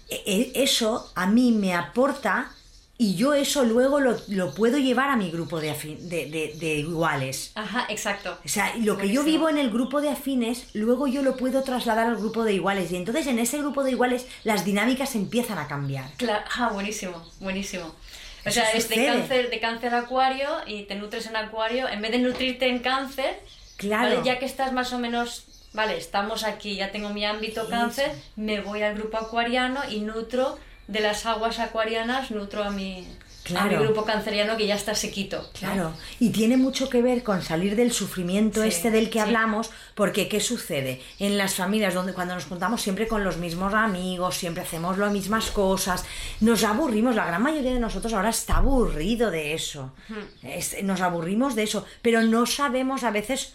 [0.09, 2.51] e- e- eso a mí me aporta
[2.97, 6.53] y yo eso luego lo, lo puedo llevar a mi grupo de, afin- de, de-
[6.57, 7.51] de iguales.
[7.55, 8.37] Ajá, exacto.
[8.45, 11.61] O sea, lo que yo vivo en el grupo de afines, luego yo lo puedo
[11.63, 12.91] trasladar al grupo de iguales.
[12.91, 16.09] Y entonces en ese grupo de iguales las dinámicas empiezan a cambiar.
[16.17, 17.85] Claro, ah, buenísimo, buenísimo.
[17.87, 21.89] O Eso sea, es de cáncer, de cáncer a acuario y te nutres en acuario,
[21.89, 23.39] en vez de nutrirte en cáncer,
[23.77, 24.09] Claro.
[24.09, 24.21] ¿vale?
[24.25, 25.43] ya que estás más o menos,
[25.73, 30.57] vale, estamos aquí, ya tengo mi ámbito cáncer, me voy al grupo acuariano y nutro
[30.87, 33.05] de las aguas acuarianas, nutro a mi, a mi
[33.43, 33.83] Claro.
[33.83, 35.49] grupo canceriano que ya está sequito.
[35.59, 39.19] Claro, y tiene mucho que ver con salir del sufrimiento Sí, este del que sí.
[39.19, 40.99] hablamos, porque ¿qué sucede?
[41.19, 45.11] En las familias donde cuando nos juntamos siempre con los mismos amigos, siempre hacemos las
[45.11, 46.05] mismas cosas,
[46.41, 49.93] nos aburrimos, la gran mayoría de nosotros ahora está aburrido de eso,
[50.41, 53.53] Es- nos aburrimos de eso, pero no sabemos a veces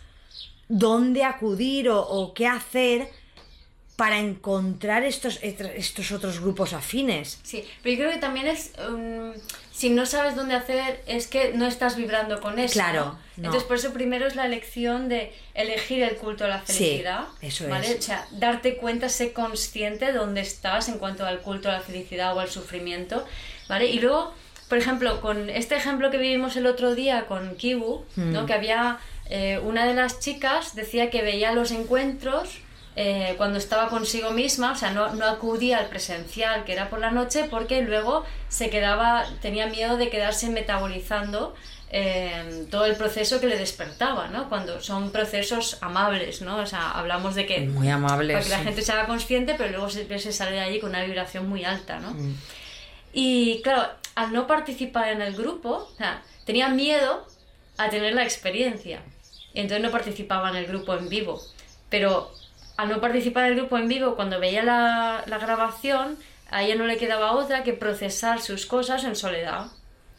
[0.69, 3.09] dónde acudir o, o qué hacer
[4.01, 7.39] para encontrar estos, estos otros grupos afines.
[7.43, 9.33] Sí, pero yo creo que también es, um,
[9.73, 12.73] si no sabes dónde hacer, es que no estás vibrando con eso.
[12.73, 13.13] Claro, ¿no?
[13.13, 13.19] no.
[13.45, 17.25] Entonces, por eso primero es la elección de elegir el culto a la Sí, felicidad.
[17.43, 17.91] eso ¿vale?
[17.91, 17.99] es.
[17.99, 21.81] O sea, darte cuenta, ser consciente de dónde estás en cuanto al culto a la
[21.81, 23.27] felicidad o al sufrimiento.
[23.69, 23.85] ¿vale?
[23.85, 24.33] Y luego,
[24.71, 28.33] por ejemplo, con este ejemplo que vivimos el otro día con Kibu, Mm.
[28.33, 28.47] ¿no?
[28.47, 28.99] que había
[29.29, 32.49] eh, una de las chicas decía que veía los encuentros
[33.03, 36.99] eh, cuando estaba consigo misma, o sea, no, no acudía al presencial, que era por
[36.99, 41.55] la noche, porque luego se quedaba, tenía miedo de quedarse metabolizando
[41.91, 44.51] eh, todo el proceso que le despertaba, ¿no?
[44.51, 46.59] Cuando son procesos amables, ¿no?
[46.59, 47.61] O sea, hablamos de que...
[47.61, 48.35] Muy amables.
[48.35, 48.65] Para que la sí.
[48.65, 51.65] gente se haga consciente, pero luego se, se sale de allí con una vibración muy
[51.65, 52.11] alta, ¿no?
[52.11, 52.37] Mm.
[53.15, 57.27] Y claro, al no participar en el grupo, o sea, tenía miedo
[57.79, 59.01] a tener la experiencia.
[59.55, 61.41] Y entonces no participaba en el grupo en vivo.
[61.89, 62.31] Pero
[62.83, 66.17] al no participar en el grupo en vivo, cuando veía la, la grabación,
[66.51, 69.67] a ella no le quedaba otra que procesar sus cosas en soledad.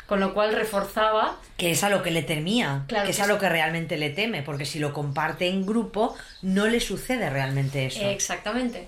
[0.08, 3.28] Con lo cual reforzaba Que es a lo que le temía, Claro que es a
[3.28, 7.86] lo que realmente le teme, porque si lo comparte en grupo, no le sucede realmente
[7.86, 8.02] eso.
[8.02, 8.88] Exactamente.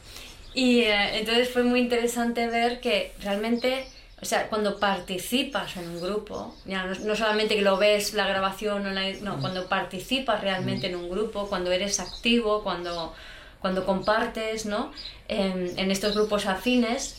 [0.53, 3.88] Y eh, entonces fue muy interesante ver que realmente,
[4.21, 8.28] o sea, cuando participas en un grupo, ya no, no solamente que lo ves la
[8.28, 13.15] grabación, o la- no, cuando participas realmente en un grupo, cuando eres activo, cuando,
[13.64, 14.91] cuando compartes, ¿no?
[15.28, 17.16] En, en estos grupos afines,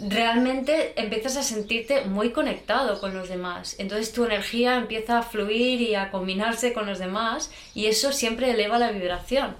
[0.00, 3.76] realmente empiezas a sentirte muy conectado con los demás.
[3.78, 8.50] Entonces tu energía empieza a fluir y a combinarse con los demás y eso siempre
[8.50, 9.56] eleva la vibración.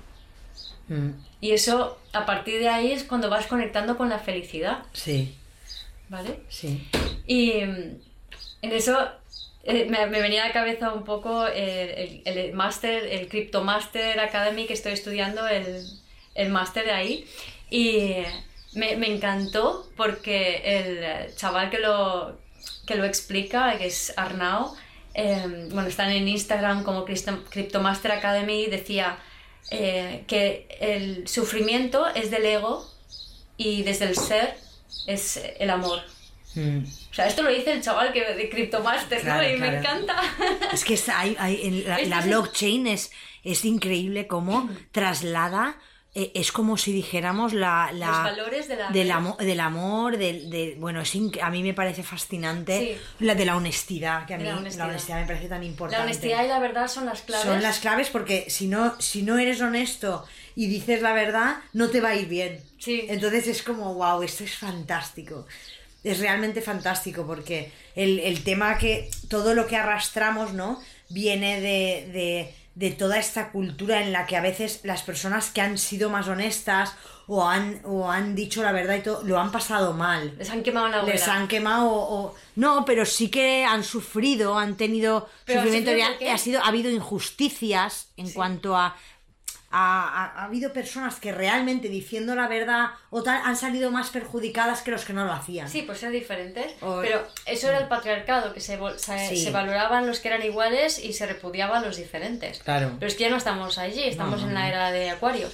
[0.89, 1.11] Mm,
[1.41, 5.37] Y eso, a partir de ahí, es cuando vas conectando con la felicidad, sí,
[6.09, 6.41] ¿vale?
[6.49, 6.89] sí.
[7.27, 8.01] Y mm,
[8.63, 8.97] en eso
[9.65, 13.63] eh, me, me venía a la cabeza un poco el, el, el máster, el Crypto
[13.65, 15.85] Master Academy que estoy estudiando, el,
[16.35, 17.27] el máster de ahí.
[17.71, 18.17] Y
[18.75, 22.39] me, me encantó porque el chaval que lo,
[22.87, 24.75] que lo explica, que es Arnau,
[25.15, 29.19] eh, bueno, están en Instagram como Crypto Crypto Master Academy, decía
[29.71, 32.87] eh, que el sufrimiento es del ego
[33.57, 34.57] y desde el ser
[35.07, 36.01] es el amor.
[36.55, 36.85] Mm.
[37.11, 39.55] O sea, esto lo dice el chaval que de Cryptomaster, Claro, ¿no?
[39.55, 40.17] Y me encanta.
[40.73, 43.11] Es que hay- la, la blockchain es,
[43.45, 45.79] es increíble cómo traslada,
[46.15, 49.13] eh, es como si dijéramos la, la- Los valores de la del,
[49.47, 54.27] del amor, del, de, bueno, es a mí me parece fascinante la de la honestidad,
[54.27, 54.89] que a mí la la honestidad.
[54.89, 55.97] honestidad, me parece tan importante.
[55.99, 57.47] La honestidad y la verdad son las claves.
[57.47, 61.89] Son las claves porque si no, si no eres honesto y dices la verdad, no
[61.89, 62.61] te va a ir bien.
[62.79, 63.07] Sí.
[63.09, 65.47] Entonces es como, wow, esto es fantástico.
[66.05, 70.79] Es realmente fantástico porque el, el tema que todo lo que arrastramos, ¿no?
[71.09, 75.61] Viene de, de, de toda esta cultura en la que a veces las personas que
[75.61, 76.95] han sido más honestas
[77.27, 80.63] o han, o han dicho la verdad y todo, lo han pasado mal Les han
[80.63, 81.13] quemado la hoguera.
[81.19, 85.91] les han quemado o, o- no pero sí que han sufrido han tenido Pero sufrimiento
[86.31, 88.97] ha sido ha habido injusticias en cuanto a
[89.73, 94.11] ha, ha- ha habido personas que realmente diciendo la verdad o tal han salido más
[94.11, 96.73] perjudicadas que los que no lo hacían Sí, por ser diferentes.
[96.83, 99.37] O- Pero eso era el patriarcado, que se, se, Sí.
[99.45, 102.61] se valoraban los que eran iguales y se repudiaban los diferentes.
[102.61, 102.93] Claro.
[102.99, 105.49] Pero es que ya no estamos allí, estamos No, no, en la era de Acuario.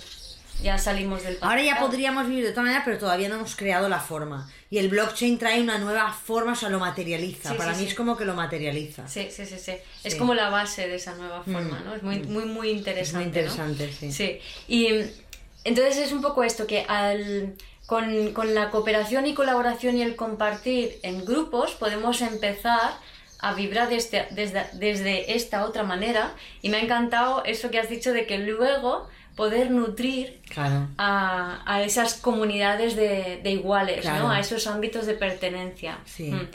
[0.62, 3.88] Ya salimos del Ahora ya podríamos vivir de otra manera, pero todavía no hemos creado
[3.88, 4.50] la forma.
[4.70, 7.50] Y el blockchain trae una nueva forma, o sea, lo materializa.
[7.52, 7.90] Sí, Para sí, mí sí.
[7.92, 9.06] es como que lo materializa.
[9.06, 9.72] Sí, sí, sí, sí.
[10.02, 11.94] Es como la base de esa nueva forma, Mm, ¿no?
[11.94, 13.16] Es muy, muy, muy Es interesante.
[13.16, 13.28] muy ¿no?
[13.28, 14.12] interesante, sí.
[14.12, 15.06] Sí, y mm,
[15.64, 17.54] entonces es un poco esto, que al,
[17.86, 22.92] con, con la cooperación y colaboración y el compartir en grupos podemos empezar
[23.38, 26.34] a vibrar desde, desde, desde esta otra manera.
[26.62, 30.88] Y me ha encantado eso que has dicho de que luego poder nutrir Claro.
[30.98, 34.24] a, a esas comunidades de, de iguales, Claro.
[34.24, 34.30] ¿no?
[34.30, 35.98] A esos ámbitos de pertenencia.
[36.04, 36.30] Sí.
[36.32, 36.48] Mm.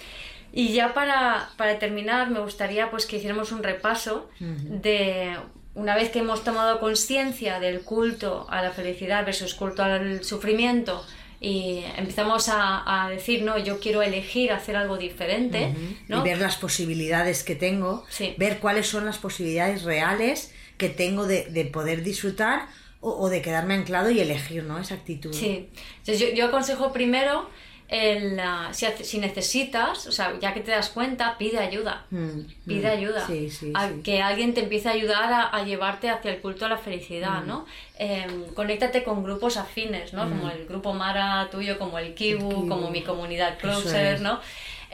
[0.55, 5.35] Y ya para, para terminar, me gustaría pues que hiciéramos un repaso de
[5.73, 11.03] una vez que hemos tomado conciencia del culto a la felicidad versus culto al sufrimiento
[11.41, 15.73] y empezamos a, a decir, no, yo quiero elegir hacer algo diferente,
[16.07, 16.19] ¿no?
[16.21, 18.35] Y ver las posibilidades que tengo, Sí.
[18.37, 22.67] ver cuáles son las posibilidades reales que tengo de, de poder disfrutar
[23.01, 24.79] o, o de quedarme anclado y elegir, ¿no?
[24.79, 25.33] Esa actitud.
[25.33, 25.69] Sí,
[25.99, 27.49] Entonces, yo, yo aconsejo primero,
[27.89, 32.05] el, ah, si, si necesitas, o sea, ya que te das cuenta, pide ayuda.
[32.09, 32.97] Mm, Pide mm.
[32.97, 33.27] ayuda.
[33.27, 34.01] Sí, sí, a sí.
[34.03, 37.43] que alguien te empiece a ayudar a, a llevarte hacia el culto a la felicidad,
[37.43, 37.47] Mm.
[37.47, 37.65] ¿no?
[37.99, 40.27] Em, conéctate con grupos afines, ¿no?
[40.27, 42.67] Como el grupo Mara tuyo, como el Kibu, Kibu.
[42.69, 44.21] como mi comunidad Closer, es.
[44.21, 44.39] ¿no?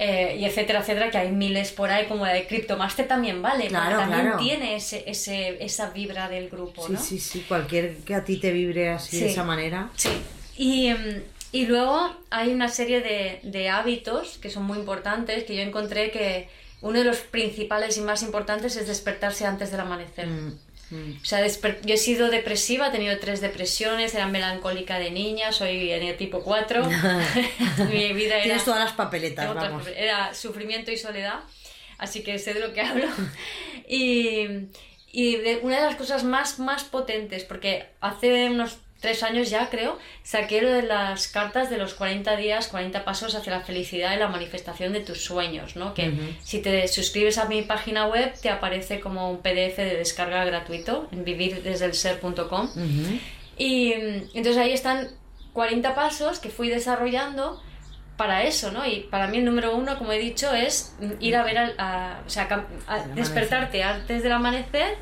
[0.01, 3.67] Eh, y etcétera, etcétera, que hay miles por ahí, como la de Cryptomaster también vale,
[3.67, 4.37] Claro, también claro.
[4.37, 6.99] tiene ese, ese, esa vibra del grupo, Sí, ¿no?
[7.01, 9.89] sí, sí, cualquier que a ti te vibre así de esa manera.
[9.97, 10.09] Sí.
[10.55, 11.21] Y, em,
[11.51, 16.11] y luego hay una serie de, de hábitos que son muy importantes, que yo encontré
[16.11, 16.47] que
[16.81, 20.27] uno de los principales y más importantes es despertarse antes del amanecer.
[20.27, 20.57] Mm,
[20.91, 21.21] mm.
[21.21, 25.91] O sea, yo he sido depresiva, he tenido tres depresiones, era melancólica de niña, soy
[25.91, 26.83] en el tipo 4.
[27.91, 28.43] Mi vida era...
[28.43, 29.87] Tienes todas las papeletas, todas vamos.
[29.95, 31.39] Era sufrimiento y soledad,
[31.97, 33.07] así que sé de lo que hablo.
[33.87, 34.47] Y,
[35.11, 39.69] y de- una de las cosas más, más potentes, porque hace unos tres años ya
[39.69, 44.13] creo, saqué lo de las cartas de los 40 días, 40 pasos hacia la felicidad
[44.15, 45.93] y la manifestación de tus sueños, ¿no?
[45.93, 50.43] Que si te suscribes a mi página web te aparece como un PDF de descarga
[50.45, 52.69] gratuito en vivirdesdelser.com.
[53.57, 55.09] Y entonces ahí están
[55.53, 57.61] 40 pasos que fui desarrollando
[58.17, 58.85] para eso, ¿no?
[58.85, 62.29] Y para mí el número uno, como he dicho, es ir a ver, a, o
[62.29, 62.67] sea,
[63.15, 64.97] despertarte antes del amanecer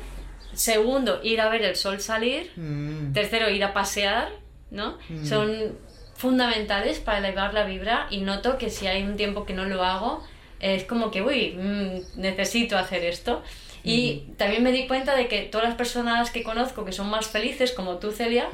[0.58, 2.50] Segundo, ir a ver el sol salir.
[2.56, 3.12] Mm.
[3.12, 4.28] Tercero, ir a pasear,
[4.72, 4.98] ¿no?
[5.08, 5.24] Mm.
[5.24, 5.78] Son
[6.16, 9.84] fundamentales para elevar la vibra y noto que si hay un tiempo que no lo
[9.84, 10.24] hago,
[10.58, 13.42] es como que, uy, mm, necesito hacer esto.
[13.84, 17.28] Y también me di cuenta de que todas las personas que conozco que son más
[17.28, 18.48] felices, como tú, Celia,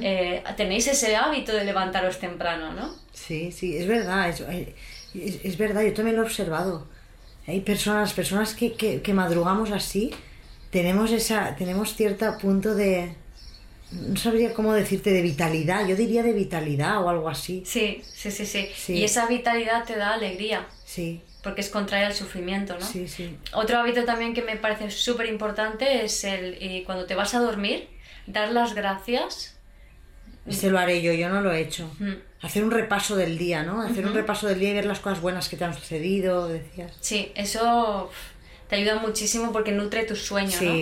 [0.00, 2.92] eh, tenéis ese hábito de levantaros temprano, ¿no?
[3.12, 4.42] Sí, sí, es verdad, es,
[5.44, 6.88] es, verdad, yo también lo he observado.
[7.46, 10.10] Hay personas, personas que, que, que madrugamos así
[10.70, 13.14] tenemos esa tenemos cierto punto de
[13.92, 17.62] no sabría cómo decirte de vitalidad, yo diría de vitalidad o algo así.
[17.66, 18.92] Sí, sí, sí, sí.
[18.92, 20.66] Y esa vitalidad te da alegría.
[20.84, 21.22] Sí.
[21.42, 22.86] Porque es contraria al sufrimiento, ¿no?
[22.86, 23.36] Sí, sí.
[23.52, 27.40] Otro hábito también que me parece súper importante es el y cuando te vas a
[27.40, 27.88] dormir,
[28.26, 29.56] dar las gracias.
[30.46, 31.90] Ese lo haré yo, yo no lo he hecho.
[31.98, 32.12] Mm.
[32.42, 33.82] Hacer un repaso del día, ¿no?
[33.82, 36.96] Hacer un repaso del día y ver las cosas buenas que te han sucedido, decías.
[37.00, 38.10] Sí, eso
[38.70, 40.74] te ayuda muchísimo porque nutre tus sueños, ¿no?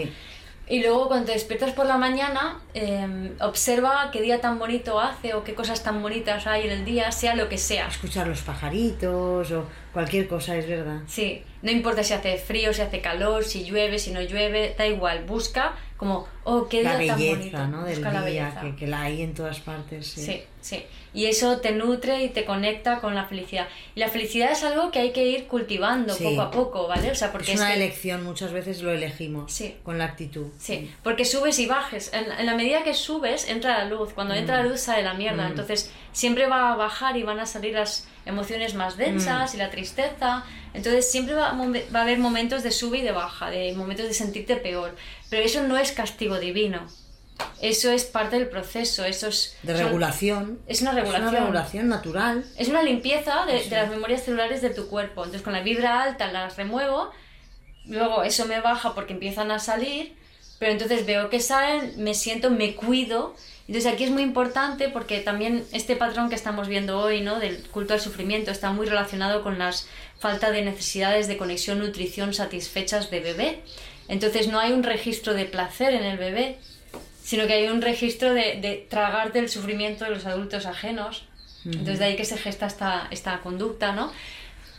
[0.71, 5.33] Y luego cuando te despiertas por la mañana, em, observa qué día tan bonito hace
[5.33, 7.89] o qué cosas tan bonitas hay en el día, sea lo que sea.
[7.89, 9.65] Escuchar los pajaritos o
[9.95, 11.01] cualquier cosa, es verdad.
[11.07, 14.87] Sí, no importa si hace frío, si hace calor, si llueve, si no llueve, da
[14.87, 17.67] igual, busca como, oh, qué día la belleza, tan bonito.
[17.69, 17.85] ¿no?
[17.85, 20.07] Del día, Que, que, la hay en todas partes.
[20.07, 20.23] Sí.
[20.23, 20.87] sí, sí.
[21.19, 23.67] Y eso te nutre y te conecta con la felicidad.
[23.97, 27.11] Y la felicidad es algo que hay que ir cultivando poco a poco, ¿vale?
[27.11, 29.75] O sea, porque es una elección, muchas veces lo elegimos sí.
[29.83, 30.47] con la actitud.
[30.61, 32.13] Sí, porque subes y bajes.
[32.13, 34.13] En, la medida que subes, entra la luz.
[34.13, 34.71] Cuando entra la mm.
[34.71, 35.49] luz, sale la mierda.
[35.49, 35.51] Mm.
[35.51, 39.57] Entonces, siempre va a bajar y van a salir las emociones más densas mm.
[39.57, 40.45] y la tristeza.
[40.73, 44.15] Entonces siempre va, va, a haber momentos de sube y de baja, de momentos de
[44.15, 44.95] sentirte peor.
[45.31, 46.87] Pero eso no es castigo divino.
[47.61, 49.57] Eso es parte del proceso, eso es...
[49.63, 50.61] De regulación.
[50.67, 51.27] Es una regulación.
[51.27, 52.45] Es una regulación natural.
[52.57, 55.23] Es una limpieza de, de, las memorias celulares de tu cuerpo.
[55.25, 57.11] Entonces con la vibra alta las remuevo,
[57.87, 60.17] luego eso me baja porque empiezan a salir,
[60.59, 63.35] pero entonces veo que salen, me siento, me cuido
[63.69, 67.39] entonces aquí es muy importante porque también este patrón que estamos viendo hoy, ¿no?
[67.39, 69.87] Del culto al sufrimiento, está muy relacionado con las
[70.19, 73.61] falta de necesidades de conexión, nutrición satisfechas de bebé.
[74.09, 76.59] Entonces no hay un registro de placer en el bebé,
[77.29, 81.27] sino que hay un registro de, de tragarte el sufrimiento de los adultos ajenos.
[81.67, 84.11] Entonces de ahí que se gesta esta, esta conducta, ¿no?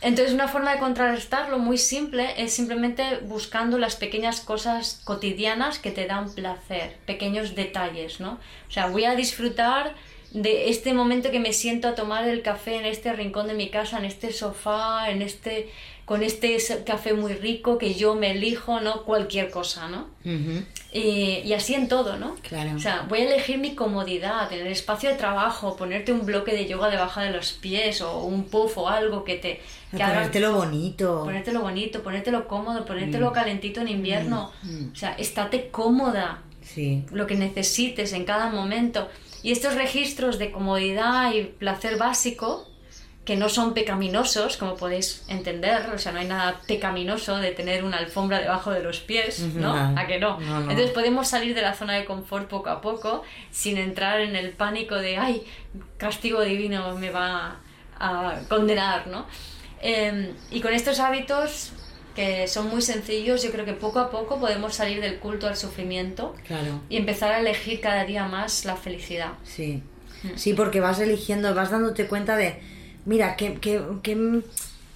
[0.00, 5.92] Entonces, una forma de contrarrestarlo muy simple es simplemente buscando las pequeñas cosas cotidianas que
[5.92, 8.40] te dan placer, pequeños detalles, ¿no?
[8.68, 9.94] O sea, voy a disfrutar
[10.32, 13.70] de este momento que me siento a tomar el café en este rincón de mi
[13.70, 15.70] casa, en este sofá, en este
[16.10, 19.04] con este café muy rico que yo me elijo, ¿no?
[19.04, 20.08] Cualquier cosa, ¿no?
[20.92, 22.34] y, así en todo, ¿no?
[22.42, 22.74] Claro.
[22.74, 26.66] O sea, voy a elegir mi comodidad, tener espacio de trabajo, ponerte un bloque de
[26.66, 29.60] yoga debajo de los pies o un puff o algo que te...
[29.92, 31.22] Que ponértelo bonito.
[31.22, 33.32] Ponértelo bonito, ponértelo cómodo, ponértelo mm.
[33.32, 34.50] calentito en invierno.
[34.64, 34.92] Mm, mm.
[34.92, 36.42] O sea, estate cómoda.
[36.60, 37.04] Sí.
[37.12, 39.08] Lo que necesites en cada momento.
[39.44, 42.66] Y estos registros de comodidad y placer básico
[43.24, 47.84] que no son pecaminosos, como podéis entender, o sea, no hay nada pecaminoso de tener
[47.84, 49.74] una alfombra debajo de los pies, ¿no?
[49.74, 50.38] ¿A que no?
[50.40, 54.50] Entonces podemos salir de la zona de confort poco a poco sin entrar en el
[54.50, 55.44] pánico de, ay,
[55.98, 57.60] castigo divino me va
[57.98, 59.26] a condenar, ¿no?
[59.82, 61.72] Em, y con estos hábitos
[62.16, 65.56] que son muy sencillos, yo creo que poco a poco podemos salir del culto al
[65.56, 66.34] sufrimiento
[66.88, 69.34] y empezar a elegir cada día más la felicidad.
[69.44, 69.82] Sí,
[70.22, 70.36] mm.
[70.36, 74.42] sí, porque vas eligiendo, vas dándote cuenta de mira, ¿qué, qué, qué,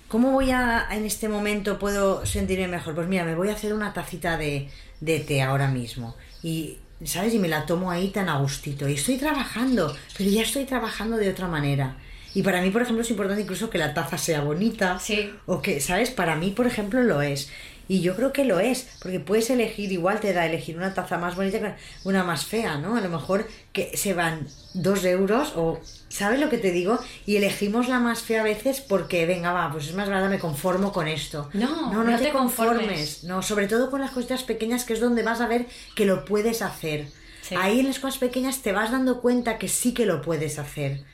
[0.09, 2.95] cómo voy a, en este momento puedo sentirme mejor?
[2.95, 4.69] Pues mira, me voy a hacer una tacita de,
[5.01, 6.17] de té ahora mismo.
[6.43, 7.35] Y, ¿sabes?
[7.35, 8.89] Y me la tomo ahí tan a gustito.
[8.89, 11.97] Y estoy trabajando, pero ya estoy trabajando de otra manera.
[12.35, 14.99] Y para mí, por ejemplo, es importante incluso que la taza sea bonita.
[14.99, 15.33] Sí.
[15.47, 16.11] O que, ¿sabes?
[16.11, 17.51] Para mí, por ejemplo, lo es.
[17.89, 21.18] Y yo creo que lo es, porque puedes elegir, igual te da elegir una taza
[21.18, 21.74] más bonita que
[22.05, 22.97] una más fea, ¿no?
[22.97, 26.99] A lo mejor que se van dos euros o, ¿sabes lo que te digo?
[27.26, 30.39] Y elegimos la más fea a veces porque, venga, va, pues es más barata, me
[30.39, 31.51] conformo con esto.
[31.53, 33.24] No, no, no, te, conformes.
[33.24, 36.24] No, sobre todo con las cositas pequeñas que es donde vas a ver que lo
[36.24, 37.07] puedes hacer.
[37.59, 41.05] Ahí en las cosas pequeñas te vas dando cuenta que sí que lo puedes hacer.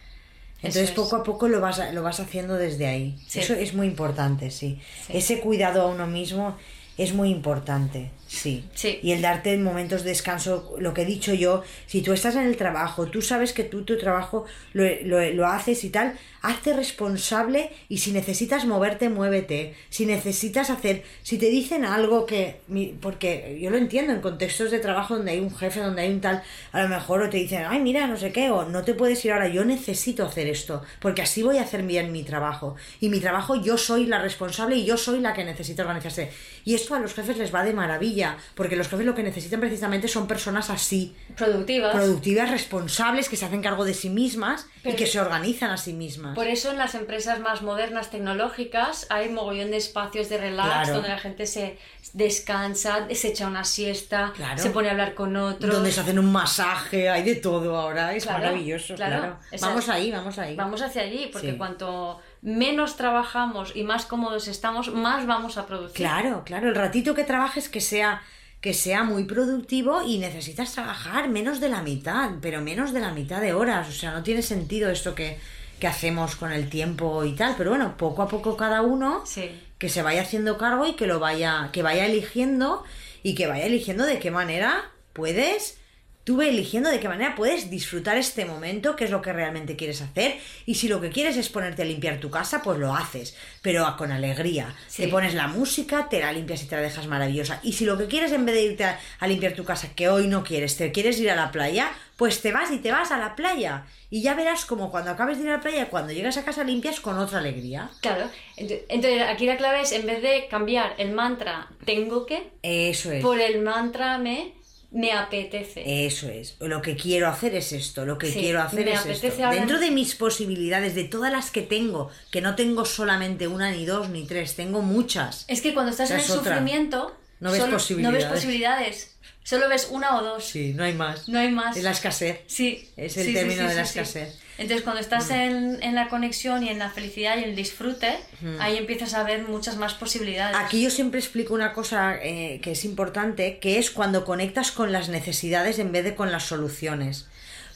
[0.63, 3.17] Entonces poco a poco lo vas, lo vas haciendo desde ahí.
[3.35, 4.79] Eso es muy importante, sí.
[5.09, 6.57] Ese cuidado a uno mismo
[6.99, 8.65] es muy importante, sí.
[8.75, 9.01] Sí.
[9.03, 12.45] Y el darte momentos de descanso, lo que he dicho yo, si tú estás en
[12.45, 16.73] el trabajo, tú sabes que tú tu trabajo lo, lo- lo haces y tal, hazte
[16.73, 19.75] responsable y si necesitas moverte, muévete.
[19.91, 24.71] Si necesitas hacer, si te dicen algo que, mi- porque yo lo entiendo en contextos
[24.71, 27.37] de trabajo donde hay un jefe, donde hay un tal, a lo mejor o te
[27.39, 30.47] dicen, ay, mira, no sé qué, o no te puedes ir ahora, yo necesito hacer
[30.47, 32.77] esto, porque así voy a hacer bien mi trabajo.
[33.01, 36.31] Y mi trabajo yo soy la responsable y yo soy la que necesita organizarse.
[36.65, 38.20] Y esto a los jefes les va de maravilla,
[38.55, 41.95] porque los jefes lo que necesitan precisamente son personas así, Productivas.
[41.95, 45.77] productivas, responsables, que se hacen cargo de sí mismas Pero- y que se organizan a
[45.77, 46.35] sí mismas.
[46.35, 50.93] Por eso en las empresas más modernas, tecnológicas, hay mogollón de espacios de relax Claro.
[50.95, 51.79] donde la gente se
[52.13, 54.61] descansa, se echa una siesta, Claro.
[54.63, 55.73] se pone a hablar con otros.
[55.75, 59.39] Donde se hacen un masaje, hay de todo ahora, es Claro, maravilloso, claro.
[59.61, 60.57] Vamos ahí, vamos ahí.
[60.57, 61.57] Vamos hacia allí, porque Sí.
[61.57, 65.97] cuanto menos trabajamos y más cómodos estamos, más vamos a producir.
[65.97, 68.23] Claro, claro, el ratito que trabajes que sea
[68.61, 73.11] que sea muy productivo y necesitas trabajar menos de la mitad, pero menos de la
[73.11, 75.39] mitad de horas, o sea, no tiene sentido esto que,
[75.79, 79.51] que hacemos con el tiempo y tal, pero bueno, poco a poco cada uno Sí.
[79.79, 82.85] que se vaya haciendo cargo y que lo vaya que vaya eligiendo
[83.23, 85.80] y que vaya eligiendo de qué manera puedes
[86.25, 89.75] tú ve eligiendo de qué manera puedes disfrutar este momento, qué es lo que realmente
[89.77, 92.95] quieres hacer y si lo que quieres es ponerte a limpiar tu casa, pues lo
[92.95, 94.75] haces, pero con alegría.
[94.87, 95.03] Sí.
[95.05, 97.59] Te pones la música, te la limpias y te la dejas maravillosa.
[97.63, 100.09] Y si lo que quieres en vez de irte a, a limpiar tu casa, que
[100.09, 103.11] hoy no quieres, te quieres ir a la playa, pues te vas y te vas
[103.11, 103.87] a la playa.
[104.11, 106.65] Y ya verás como cuando acabes de ir a la playa, cuando llegas a casa
[106.65, 107.91] limpias con otra alegría.
[108.03, 108.29] Claro.
[108.57, 113.11] Ent- Entonces, aquí la clave es, en vez de cambiar el mantra tengo que, Eso
[113.11, 113.23] es.
[113.23, 114.53] por el mantra me,
[114.93, 116.07] me apetece.
[116.07, 116.57] Eso es.
[116.61, 118.05] Lo que quiero hacer es esto.
[118.05, 119.45] Lo que Sí, quiero hacer es esto.
[119.45, 123.71] ahora- Dentro de mis posibilidades, de todas las que tengo, que no tengo solamente una,
[123.71, 125.45] ni dos, ni tres, tengo muchas.
[125.49, 126.37] Es que cuando estás en el otra.
[126.57, 128.25] sufrimiento, No ves solo- posibilidades.
[128.25, 129.17] no ves posibilidades.
[129.43, 130.45] Solo ves una o dos.
[130.45, 131.29] Sí, no hay más.
[131.29, 131.77] No hay más.
[131.77, 132.41] Es la escasez.
[132.47, 132.89] Sí.
[132.97, 134.39] Es el sí, término sí, de la escasez.
[134.61, 134.63] Mm.
[134.63, 138.19] Entonces, cuando estás en, en la conexión y en la felicidad y el disfrute,
[138.61, 140.57] ahí empiezas a ver muchas más posibilidades.
[140.57, 144.93] Aquí yo siempre explico una cosa eh, que es importante, que es cuando conectas con
[144.93, 147.27] las necesidades en vez de con las soluciones.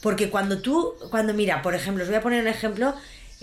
[0.01, 2.93] Porque cuando tú, cuando mira, por ejemplo, os voy a poner un ejemplo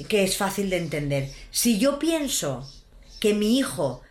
[0.08, 1.28] que es fácil de entender.
[1.50, 2.70] Si yo pienso
[3.20, 4.02] que mi hijo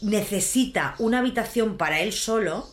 [0.00, 2.66] necesita una habitación para él solo,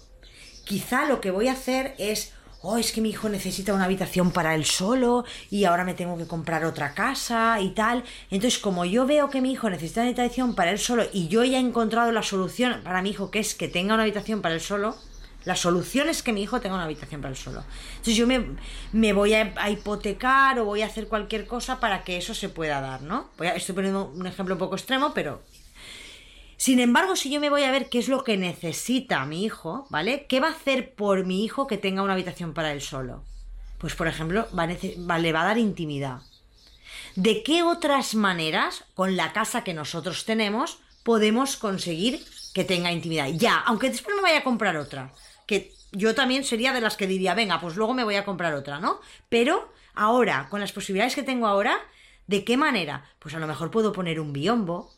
[0.64, 4.32] quizá lo que voy a hacer es, oh, es que mi hijo necesita una habitación
[4.32, 8.04] para él solo y ahora me tengo que comprar otra casa y tal.
[8.30, 11.44] Entonces, como yo veo que mi hijo necesita una habitación para él solo y yo
[11.44, 14.56] ya he encontrado la solución para mi hijo, que es que tenga una habitación para
[14.56, 14.96] él solo,
[15.46, 17.64] la solución es que mi hijo tenga una habitación para él solo.
[17.92, 18.58] Entonces yo me,
[18.92, 22.50] me voy a, a hipotecar o voy a hacer cualquier cosa para que eso se
[22.50, 23.30] pueda dar, ¿no?
[23.38, 25.42] Voy a- estoy poniendo un ejemplo un poco extremo, pero
[26.58, 29.86] sin embargo, si yo me voy a ver qué es lo que necesita mi hijo,
[29.90, 30.26] ¿vale?
[30.28, 33.24] ¿Qué va a hacer por mi hijo que tenga una habitación para él solo?
[33.78, 36.22] Pues, por ejemplo, le va a dar intimidad.
[37.16, 43.28] ¿De qué otras maneras, con la casa que nosotros tenemos, podemos conseguir que tenga intimidad?
[43.34, 45.14] Ya, aunque después me vaya a comprar otra.
[45.46, 48.56] Que yo también sería de las que diría, venga, pues luego me voy a comprar
[48.56, 49.00] otra, ¿no?
[49.30, 51.80] Pero ahora, con las posibilidades que tengo ahora,
[52.26, 53.06] ¿de qué manera?
[53.20, 54.92] Pues a lo mejor puedo poner un biombo,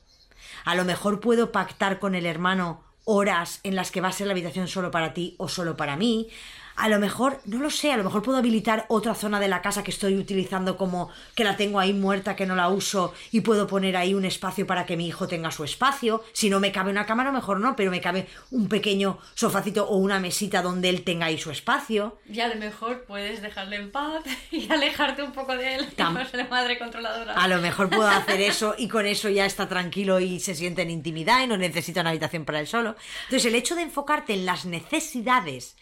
[0.70, 4.28] a lo mejor puedo pactar con el hermano horas en las que va a ser
[4.28, 6.30] la habitación solo para ti o solo para mí.
[6.82, 9.61] A lo mejor, no lo sé, a lo mejor puedo habilitar otra zona de la
[9.61, 13.41] casa que estoy utilizando como que la tengo ahí muerta, que no la uso y
[13.41, 16.23] puedo poner ahí un espacio para que mi hijo tenga su espacio.
[16.34, 19.97] Si no me cabe una cámara, mejor no, pero me cabe un pequeño sofacito o
[19.97, 22.17] una mesita donde él tenga ahí su espacio.
[22.32, 25.88] Y a lo mejor puedes dejarle en paz y alejarte un poco de él.
[25.97, 27.34] Tam- y no ser madre controladora.
[27.34, 30.82] A lo mejor puedo hacer eso y con eso ya está tranquilo y se siente
[30.84, 32.95] en intimidad y no necesita una habitación para él solo.
[33.25, 35.75] Entonces, el hecho de enfocarte en las necesidades,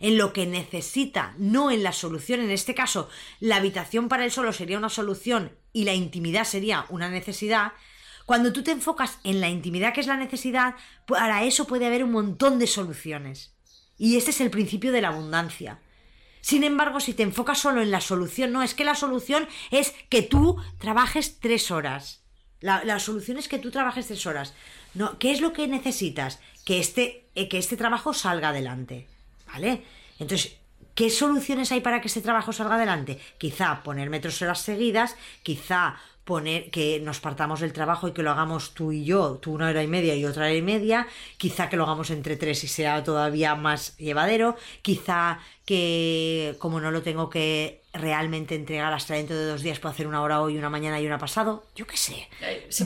[0.00, 4.32] en lo que necesita, no en la solución, en este caso, la habitación para él
[4.32, 7.72] solo sería una solución y la intimidad sería una necesidad.
[8.26, 10.74] Cuando tú te enfocas en la intimidad que es la necesidad,
[11.06, 13.54] para eso puede haber un montón de soluciones.
[13.98, 15.80] Y este es el principio de la abundancia.
[16.40, 19.94] Sin embargo, si te enfocas solo en la solución, no, es que la solución es
[20.08, 22.22] que tú trabajes tres horas.
[22.60, 24.54] La, solución es que tú trabajes tres horas.
[24.94, 26.40] No, ¿qué es lo que necesitas?
[26.64, 29.06] Que este, eh, que este trabajo salga adelante.
[29.52, 29.82] ¿Vale?
[30.18, 30.56] Entonces,
[30.94, 33.18] ¿qué soluciones hay para que este trabajo salga adelante?
[33.38, 38.30] Quizá ponerme tres horas seguidas, quizá poner que nos partamos del trabajo y que lo
[38.30, 41.68] hagamos tú y yo, tú una hora y media y otra hora y media, quizá
[41.68, 45.40] que lo hagamos entre tres y sea todavía más llevadero, quizá
[45.70, 50.08] que como no lo tengo que realmente entregar hasta dentro de dos días, puedo hacer
[50.08, 52.26] una hora hoy, una mañana y una pasado, yo qué sé.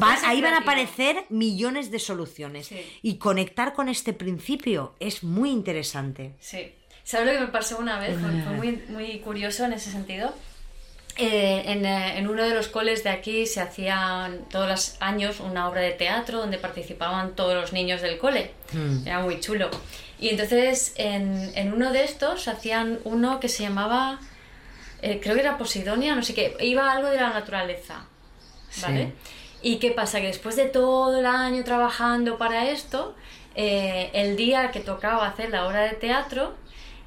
[0.02, 2.66] Va- ahí van a aparecer millones de soluciones.
[2.66, 2.78] Sí.
[3.00, 6.32] Y conectar con este principio es muy interesante.
[6.40, 6.74] Sí.
[7.04, 8.18] ¿Sabes lo que me pasó una vez?
[8.20, 10.34] Fue, fue muy, muy curioso en ese sentido.
[11.16, 15.40] Eh, en, eh, en uno de los coles de aquí se hacían todos los años
[15.40, 18.50] una obra de teatro donde participaban todos los niños del cole.
[18.74, 19.06] Mm.
[19.06, 19.70] Era muy chulo.
[20.18, 24.20] Y entonces en, en uno de estos hacían uno que se llamaba,
[25.02, 28.06] eh, creo que era Posidonia, no sé qué, iba algo de la naturaleza.
[28.82, 29.12] ¿Vale?
[29.62, 30.20] ¿Y qué pasa?
[30.20, 33.14] Que después de todo el año trabajando para esto,
[33.54, 36.54] eh, el día que tocaba hacer la obra de teatro,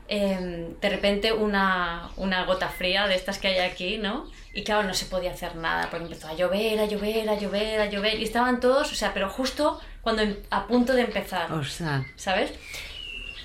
[0.08, 4.26] eh, de repente una, una gota fría de estas que hay aquí, ¿no?
[4.54, 7.82] Y claro, no se podía hacer nada, porque empezó a llover, a llover, a llover,
[7.82, 11.52] a llover, y estaban todos, o sea, pero justo cuando em- a punto de empezar.
[11.52, 12.54] O sea, ¿sabes?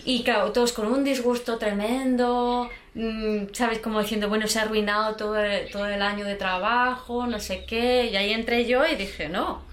[0.04, 3.78] Y claro, todos con un disgusto tremendo, mm, ¿sabes?
[3.80, 7.64] Como diciendo, bueno, se ha arruinado todo el, todo el año de trabajo, no sé
[7.66, 8.06] qué.
[8.06, 9.64] Y ahí entré yo y dije, no.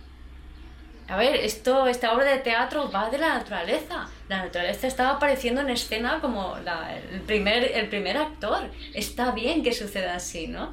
[1.08, 4.08] A ver, esto, esta obra de teatro va de la naturaleza.
[4.28, 8.70] La naturaleza estaba apareciendo en escena como la- el, primer, el primer actor.
[8.94, 10.72] Está bien que suceda así, ¿no?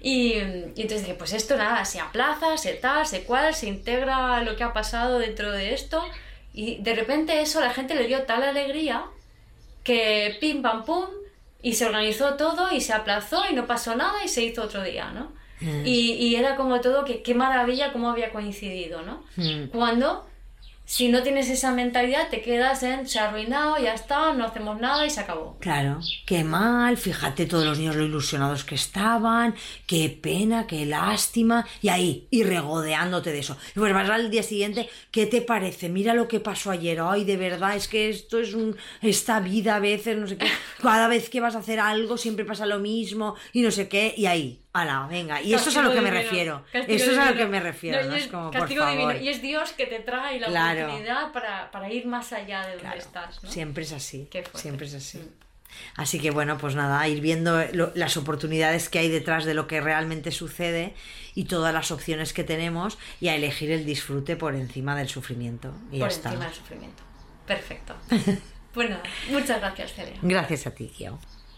[0.00, 4.42] Y, y entonces dije, pues esto nada, se aplaza, se tal, se cual, se integra
[4.42, 6.02] lo que ha pasado dentro de esto.
[6.56, 9.04] Y de repente eso a la gente le dio tal alegría
[9.84, 11.04] que pim pam pum
[11.62, 14.82] y se organizó todo y se aplazó y no pasó nada y se hizo otro
[14.82, 15.30] día, ¿no?
[15.60, 19.22] Y, y era como todo que qué maravilla cómo había coincidido, ¿no?
[19.36, 19.68] Mm.
[19.68, 20.26] Cuando
[20.86, 24.80] si no tienes esa mentalidad te quedas en se ha arruinado, ya está, no hacemos
[24.80, 25.58] nada y se acabó.
[25.58, 29.56] Claro, qué mal, fíjate todos los niños lo ilusionados que estaban,
[29.86, 33.56] qué pena, qué lástima, y ahí, y regodeándote de eso.
[33.74, 35.88] Y pues vas al día siguiente, ¿qué te parece?
[35.88, 39.76] Mira lo que pasó ayer, ay, de verdad, es que esto es un, esta vida
[39.76, 40.46] a veces, no sé qué,
[40.80, 44.14] cada vez que vas a hacer algo siempre pasa lo mismo, y no sé qué,
[44.16, 46.96] y ahí, ala, venga, y esto es a lo que me Castigo refiero, divino, castigo
[46.96, 47.44] esto es a lo divino.
[47.46, 49.08] que me refiero, No, no, y es como, por castigo divino.
[49.08, 49.22] favor.
[49.22, 50.84] Y es Dios que te trae la Claro.
[50.86, 53.50] oportunidad para, para ir más allá de donde Claro, estás, ¿no?
[53.50, 54.28] Siempre es así.
[54.54, 55.18] Siempre es así.
[55.18, 55.28] Mm.
[55.96, 59.66] Así que bueno, pues nada, ir viendo lo- las oportunidades que hay detrás de lo
[59.66, 60.94] que realmente sucede
[61.34, 65.74] y todas las opciones que tenemos y a elegir el disfrute por encima del sufrimiento.
[65.92, 66.28] Y Por ya está.
[66.30, 67.02] encima del sufrimiento.
[67.46, 67.94] Perfecto.
[68.74, 68.96] bueno,
[69.30, 70.16] muchas gracias, Celia.
[70.22, 71.18] Gracias a ti, Kio.